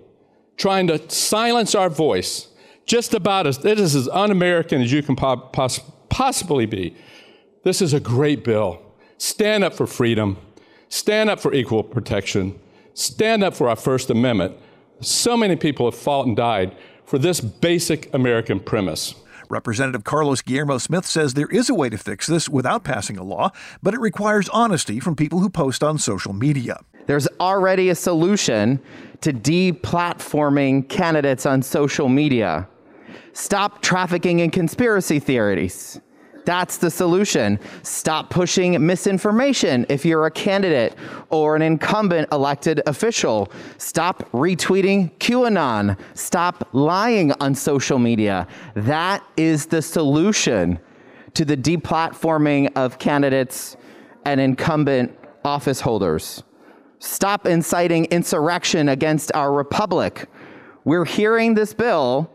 trying 0.58 0.88
to 0.88 1.10
silence 1.10 1.74
our 1.74 1.90
voice 1.90 2.50
just 2.86 3.14
about 3.14 3.48
as 3.48 3.64
is 3.64 3.96
as 3.96 4.10
un-American 4.10 4.82
as 4.82 4.92
you 4.92 5.02
can 5.04 5.16
po- 5.16 5.38
poss- 5.38 5.80
possibly 6.10 6.66
be. 6.66 6.98
This 7.64 7.82
is 7.82 7.94
a 7.94 8.02
great 8.02 8.44
bill. 8.44 8.82
Stand 9.20 9.64
up 9.64 9.74
for 9.74 9.88
freedom. 9.88 10.36
Stand 10.90 11.30
up 11.30 11.40
for 11.40 11.54
equal 11.54 11.82
protection. 11.82 12.60
Stand 12.94 13.42
up 13.42 13.54
for 13.54 13.70
our 13.70 13.78
First 13.78 14.10
Amendment. 14.10 14.58
So 15.00 15.38
many 15.38 15.56
people 15.56 15.90
have 15.90 15.98
fought 15.98 16.28
and 16.28 16.36
died 16.36 16.76
for 17.06 17.20
this 17.20 17.40
basic 17.40 18.14
American 18.14 18.60
premise. 18.60 19.16
Representative 19.52 20.06
Carlos 20.06 20.42
Guillermo 20.42 20.78
Smith 20.78 21.06
says 21.06 21.34
there 21.34 21.48
is 21.48 21.70
a 21.70 21.76
way 21.76 21.90
to 21.90 21.98
fix 21.98 22.26
this 22.26 22.48
without 22.48 22.86
passing 22.86 23.18
a 23.18 23.24
law, 23.24 23.52
but 23.84 23.94
it 23.94 24.00
requires 24.00 24.48
honesty 24.50 25.00
from 25.00 25.16
people 25.16 25.40
who 25.40 25.50
post 25.50 25.84
on 25.84 25.98
social 25.98 26.32
media. 26.32 26.80
There's 27.06 27.28
already 27.40 27.90
a 27.90 27.96
solution 27.96 28.80
to 29.20 29.34
deplatforming 29.34 30.88
candidates 30.88 31.46
on 31.46 31.62
social 31.62 32.08
media. 32.08 32.68
Stop 33.34 33.82
trafficking 33.82 34.40
in 34.40 34.52
conspiracy 34.52 35.20
theories. 35.20 36.00
That's 36.46 36.78
the 36.78 36.90
solution. 36.90 37.60
Stop 37.84 38.30
pushing 38.30 38.86
misinformation 38.86 39.86
if 39.90 40.06
you're 40.06 40.26
a 40.26 40.32
candidate 40.32 40.96
or 41.30 41.56
an 41.56 41.62
incumbent 41.62 42.30
elected 42.32 42.82
official. 42.88 43.52
Stop 43.78 44.30
retweeting 44.32 45.12
QAnon. 45.20 45.98
Stop 46.14 46.68
lying 46.74 47.32
on 47.34 47.56
social 47.56 48.00
media. 48.00 48.48
That 48.76 49.24
is 49.38 49.68
the 49.68 49.82
solution 49.82 50.80
to 51.34 51.46
the 51.46 51.58
deplatforming 51.58 52.72
of 52.76 53.00
candidates 53.00 53.78
and 54.26 54.40
incumbent 54.42 55.18
office 55.46 55.82
holders. 55.82 56.44
Stop 57.00 57.48
inciting 57.48 58.06
insurrection 58.06 58.90
against 58.90 59.32
our 59.34 59.52
republic. 59.52 60.30
We're 60.84 61.06
hearing 61.06 61.56
this 61.56 61.74
bill 61.74 62.30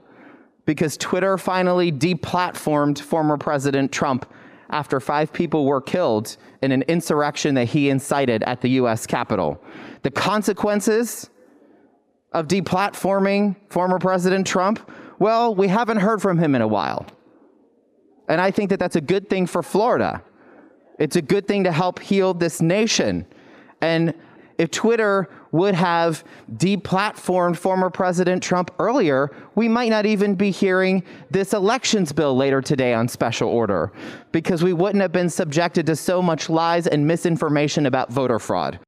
because 0.66 0.96
Twitter 0.96 1.38
finally 1.38 1.90
deplatformed 1.90 2.98
former 2.98 3.38
President 3.38 3.90
Trump 3.92 4.30
after 4.68 5.00
five 5.00 5.32
people 5.32 5.64
were 5.64 5.80
killed 5.80 6.36
in 6.60 6.72
an 6.72 6.82
insurrection 6.82 7.54
that 7.54 7.66
he 7.66 7.88
incited 7.88 8.42
at 8.42 8.60
the 8.60 8.70
US 8.70 9.06
Capitol. 9.06 9.62
The 10.02 10.10
consequences 10.10 11.30
of 12.32 12.48
deplatforming 12.48 13.56
former 13.70 13.98
President 13.98 14.46
Trump, 14.46 14.90
well, 15.18 15.54
we 15.54 15.68
haven't 15.68 15.98
heard 15.98 16.20
from 16.20 16.36
him 16.38 16.54
in 16.54 16.62
a 16.62 16.68
while. 16.68 17.06
And 18.28 18.40
I 18.40 18.50
think 18.50 18.70
that 18.70 18.80
that's 18.80 18.96
a 18.96 19.00
good 19.00 19.30
thing 19.30 19.46
for 19.46 19.62
Florida. 19.62 20.22
It's 20.98 21.16
a 21.16 21.22
good 21.22 21.46
thing 21.46 21.64
to 21.64 21.72
help 21.72 22.00
heal 22.00 22.34
this 22.34 22.60
nation. 22.60 23.24
And 23.80 24.14
if 24.58 24.70
Twitter 24.70 25.28
would 25.56 25.74
have 25.74 26.22
deplatformed 26.54 27.56
former 27.56 27.90
President 27.90 28.42
Trump 28.42 28.70
earlier, 28.78 29.34
we 29.54 29.68
might 29.68 29.90
not 29.90 30.06
even 30.06 30.34
be 30.34 30.50
hearing 30.50 31.02
this 31.30 31.52
elections 31.52 32.12
bill 32.12 32.36
later 32.36 32.60
today 32.60 32.94
on 32.94 33.08
special 33.08 33.48
order 33.48 33.92
because 34.32 34.62
we 34.62 34.72
wouldn't 34.72 35.02
have 35.02 35.12
been 35.12 35.30
subjected 35.30 35.86
to 35.86 35.96
so 35.96 36.20
much 36.20 36.48
lies 36.48 36.86
and 36.86 37.06
misinformation 37.06 37.86
about 37.86 38.12
voter 38.12 38.38
fraud. 38.38 38.78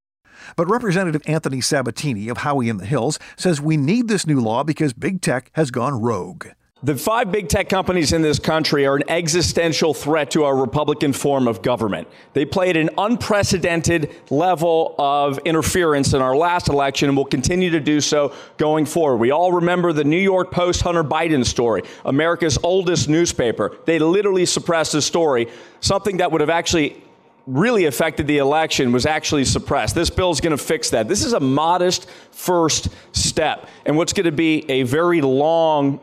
But 0.56 0.70
Representative 0.70 1.22
Anthony 1.26 1.60
Sabatini 1.60 2.28
of 2.28 2.38
Howey 2.38 2.68
in 2.68 2.76
the 2.78 2.86
Hills 2.86 3.18
says 3.36 3.60
we 3.60 3.76
need 3.76 4.08
this 4.08 4.26
new 4.26 4.40
law 4.40 4.62
because 4.62 4.92
big 4.92 5.20
tech 5.20 5.50
has 5.54 5.70
gone 5.70 6.00
rogue. 6.00 6.48
The 6.80 6.94
five 6.94 7.32
big 7.32 7.48
tech 7.48 7.68
companies 7.68 8.12
in 8.12 8.22
this 8.22 8.38
country 8.38 8.86
are 8.86 8.94
an 8.94 9.02
existential 9.08 9.92
threat 9.92 10.30
to 10.30 10.44
our 10.44 10.54
Republican 10.54 11.12
form 11.12 11.48
of 11.48 11.60
government. 11.60 12.06
They 12.34 12.44
played 12.44 12.76
an 12.76 12.90
unprecedented 12.96 14.14
level 14.30 14.94
of 14.96 15.38
interference 15.38 16.12
in 16.14 16.22
our 16.22 16.36
last 16.36 16.68
election 16.68 17.08
and 17.08 17.16
will 17.16 17.24
continue 17.24 17.70
to 17.70 17.80
do 17.80 18.00
so 18.00 18.32
going 18.58 18.86
forward. 18.86 19.16
We 19.16 19.32
all 19.32 19.54
remember 19.54 19.92
the 19.92 20.04
New 20.04 20.20
York 20.20 20.52
Post 20.52 20.82
Hunter 20.82 21.02
Biden 21.02 21.44
story, 21.44 21.82
America's 22.04 22.58
oldest 22.62 23.08
newspaper. 23.08 23.76
They 23.84 23.98
literally 23.98 24.46
suppressed 24.46 24.92
the 24.92 25.02
story, 25.02 25.48
something 25.80 26.18
that 26.18 26.30
would 26.30 26.40
have 26.40 26.50
actually 26.50 27.02
really 27.48 27.86
affected 27.86 28.28
the 28.28 28.38
election 28.38 28.92
was 28.92 29.04
actually 29.04 29.44
suppressed. 29.44 29.96
This 29.96 30.10
bill 30.10 30.30
is 30.30 30.40
going 30.40 30.56
to 30.56 30.62
fix 30.62 30.90
that. 30.90 31.08
This 31.08 31.24
is 31.24 31.32
a 31.32 31.40
modest 31.40 32.08
first 32.30 32.90
step 33.12 33.68
and 33.84 33.96
what's 33.96 34.12
going 34.12 34.26
to 34.26 34.32
be 34.32 34.70
a 34.70 34.84
very 34.84 35.22
long 35.22 35.98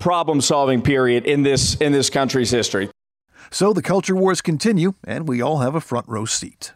problem 0.00 0.40
solving 0.40 0.82
period 0.82 1.24
in 1.24 1.44
this 1.44 1.76
in 1.76 1.92
this 1.92 2.10
country's 2.10 2.50
history. 2.50 2.90
So 3.52 3.72
the 3.72 3.82
culture 3.82 4.16
wars 4.16 4.40
continue, 4.40 4.94
and 5.04 5.28
we 5.28 5.40
all 5.40 5.58
have 5.58 5.74
a 5.74 5.80
front 5.80 6.08
row 6.08 6.24
seat. 6.24 6.72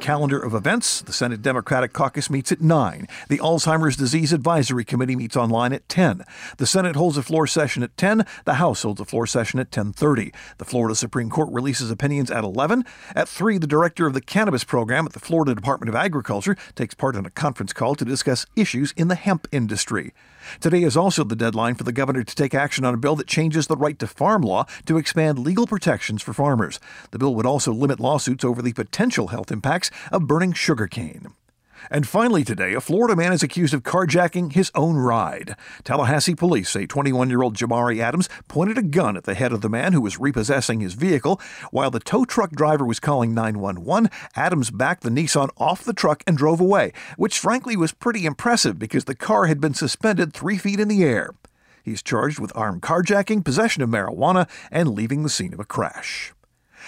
Calendar 0.00 0.38
of 0.38 0.54
events 0.54 1.02
the 1.02 1.12
Senate 1.12 1.42
Democratic 1.42 1.92
Caucus 1.92 2.30
meets 2.30 2.50
at 2.50 2.60
9. 2.60 3.06
The 3.28 3.38
Alzheimer's 3.38 3.96
Disease 3.96 4.32
Advisory 4.32 4.84
Committee 4.84 5.14
meets 5.14 5.36
online 5.36 5.72
at 5.72 5.88
10. 5.88 6.24
The 6.56 6.66
Senate 6.66 6.96
holds 6.96 7.16
a 7.16 7.22
floor 7.22 7.46
session 7.46 7.82
at 7.82 7.96
10. 7.96 8.24
The 8.44 8.54
House 8.54 8.82
holds 8.82 9.00
a 9.00 9.04
floor 9.04 9.26
session 9.26 9.60
at 9.60 9.70
10:30. 9.70 10.32
The 10.58 10.64
Florida 10.64 10.94
Supreme 10.94 11.30
Court 11.30 11.50
releases 11.52 11.90
opinions 11.90 12.30
at 12.30 12.42
11. 12.42 12.84
At 13.14 13.28
3, 13.28 13.58
the 13.58 13.66
director 13.66 14.06
of 14.06 14.14
the 14.14 14.20
cannabis 14.20 14.64
program 14.64 15.06
at 15.06 15.12
the 15.12 15.20
Florida 15.20 15.54
Department 15.54 15.90
of 15.90 15.94
Agriculture 15.94 16.56
takes 16.74 16.94
part 16.94 17.14
in 17.14 17.26
a 17.26 17.30
conference 17.30 17.72
call 17.72 17.94
to 17.94 18.04
discuss 18.04 18.46
issues 18.56 18.92
in 18.96 19.08
the 19.08 19.14
hemp 19.14 19.46
industry. 19.52 20.12
Today 20.60 20.82
is 20.82 20.96
also 20.96 21.24
the 21.24 21.36
deadline 21.36 21.74
for 21.74 21.84
the 21.84 21.92
governor 21.92 22.22
to 22.22 22.34
take 22.34 22.54
action 22.54 22.84
on 22.84 22.94
a 22.94 22.98
bill 22.98 23.16
that 23.16 23.26
changes 23.26 23.66
the 23.66 23.76
right 23.76 23.98
to 23.98 24.06
farm 24.06 24.42
law 24.42 24.66
to 24.86 24.98
expand 24.98 25.38
legal 25.38 25.66
protections 25.66 26.22
for 26.22 26.32
farmers. 26.32 26.80
The 27.10 27.18
bill 27.18 27.34
would 27.34 27.46
also 27.46 27.72
limit 27.72 28.00
lawsuits 28.00 28.44
over 28.44 28.62
the 28.62 28.72
potential 28.72 29.28
health 29.28 29.50
impacts 29.50 29.90
of 30.12 30.26
burning 30.26 30.52
sugarcane. 30.52 31.28
And 31.88 32.06
finally, 32.06 32.44
today, 32.44 32.74
a 32.74 32.80
Florida 32.80 33.14
man 33.14 33.32
is 33.32 33.42
accused 33.42 33.72
of 33.72 33.82
carjacking 33.82 34.52
his 34.52 34.70
own 34.74 34.96
ride. 34.96 35.56
Tallahassee 35.84 36.34
police 36.34 36.68
say 36.68 36.86
21 36.86 37.30
year 37.30 37.42
old 37.42 37.56
Jamari 37.56 38.00
Adams 38.00 38.28
pointed 38.48 38.76
a 38.76 38.82
gun 38.82 39.16
at 39.16 39.24
the 39.24 39.34
head 39.34 39.52
of 39.52 39.60
the 39.60 39.68
man 39.68 39.92
who 39.92 40.00
was 40.00 40.18
repossessing 40.18 40.80
his 40.80 40.94
vehicle. 40.94 41.40
While 41.70 41.90
the 41.90 42.00
tow 42.00 42.24
truck 42.24 42.50
driver 42.50 42.84
was 42.84 43.00
calling 43.00 43.34
911, 43.34 44.10
Adams 44.34 44.70
backed 44.70 45.02
the 45.02 45.10
Nissan 45.10 45.50
off 45.56 45.84
the 45.84 45.92
truck 45.92 46.22
and 46.26 46.36
drove 46.36 46.60
away, 46.60 46.92
which 47.16 47.38
frankly 47.38 47.76
was 47.76 47.92
pretty 47.92 48.26
impressive 48.26 48.78
because 48.78 49.04
the 49.04 49.14
car 49.14 49.46
had 49.46 49.60
been 49.60 49.74
suspended 49.74 50.32
three 50.32 50.58
feet 50.58 50.80
in 50.80 50.88
the 50.88 51.04
air. 51.04 51.34
He's 51.82 52.02
charged 52.02 52.38
with 52.38 52.52
armed 52.54 52.82
carjacking, 52.82 53.44
possession 53.44 53.82
of 53.82 53.90
marijuana, 53.90 54.48
and 54.70 54.90
leaving 54.90 55.22
the 55.22 55.30
scene 55.30 55.54
of 55.54 55.60
a 55.60 55.64
crash. 55.64 56.32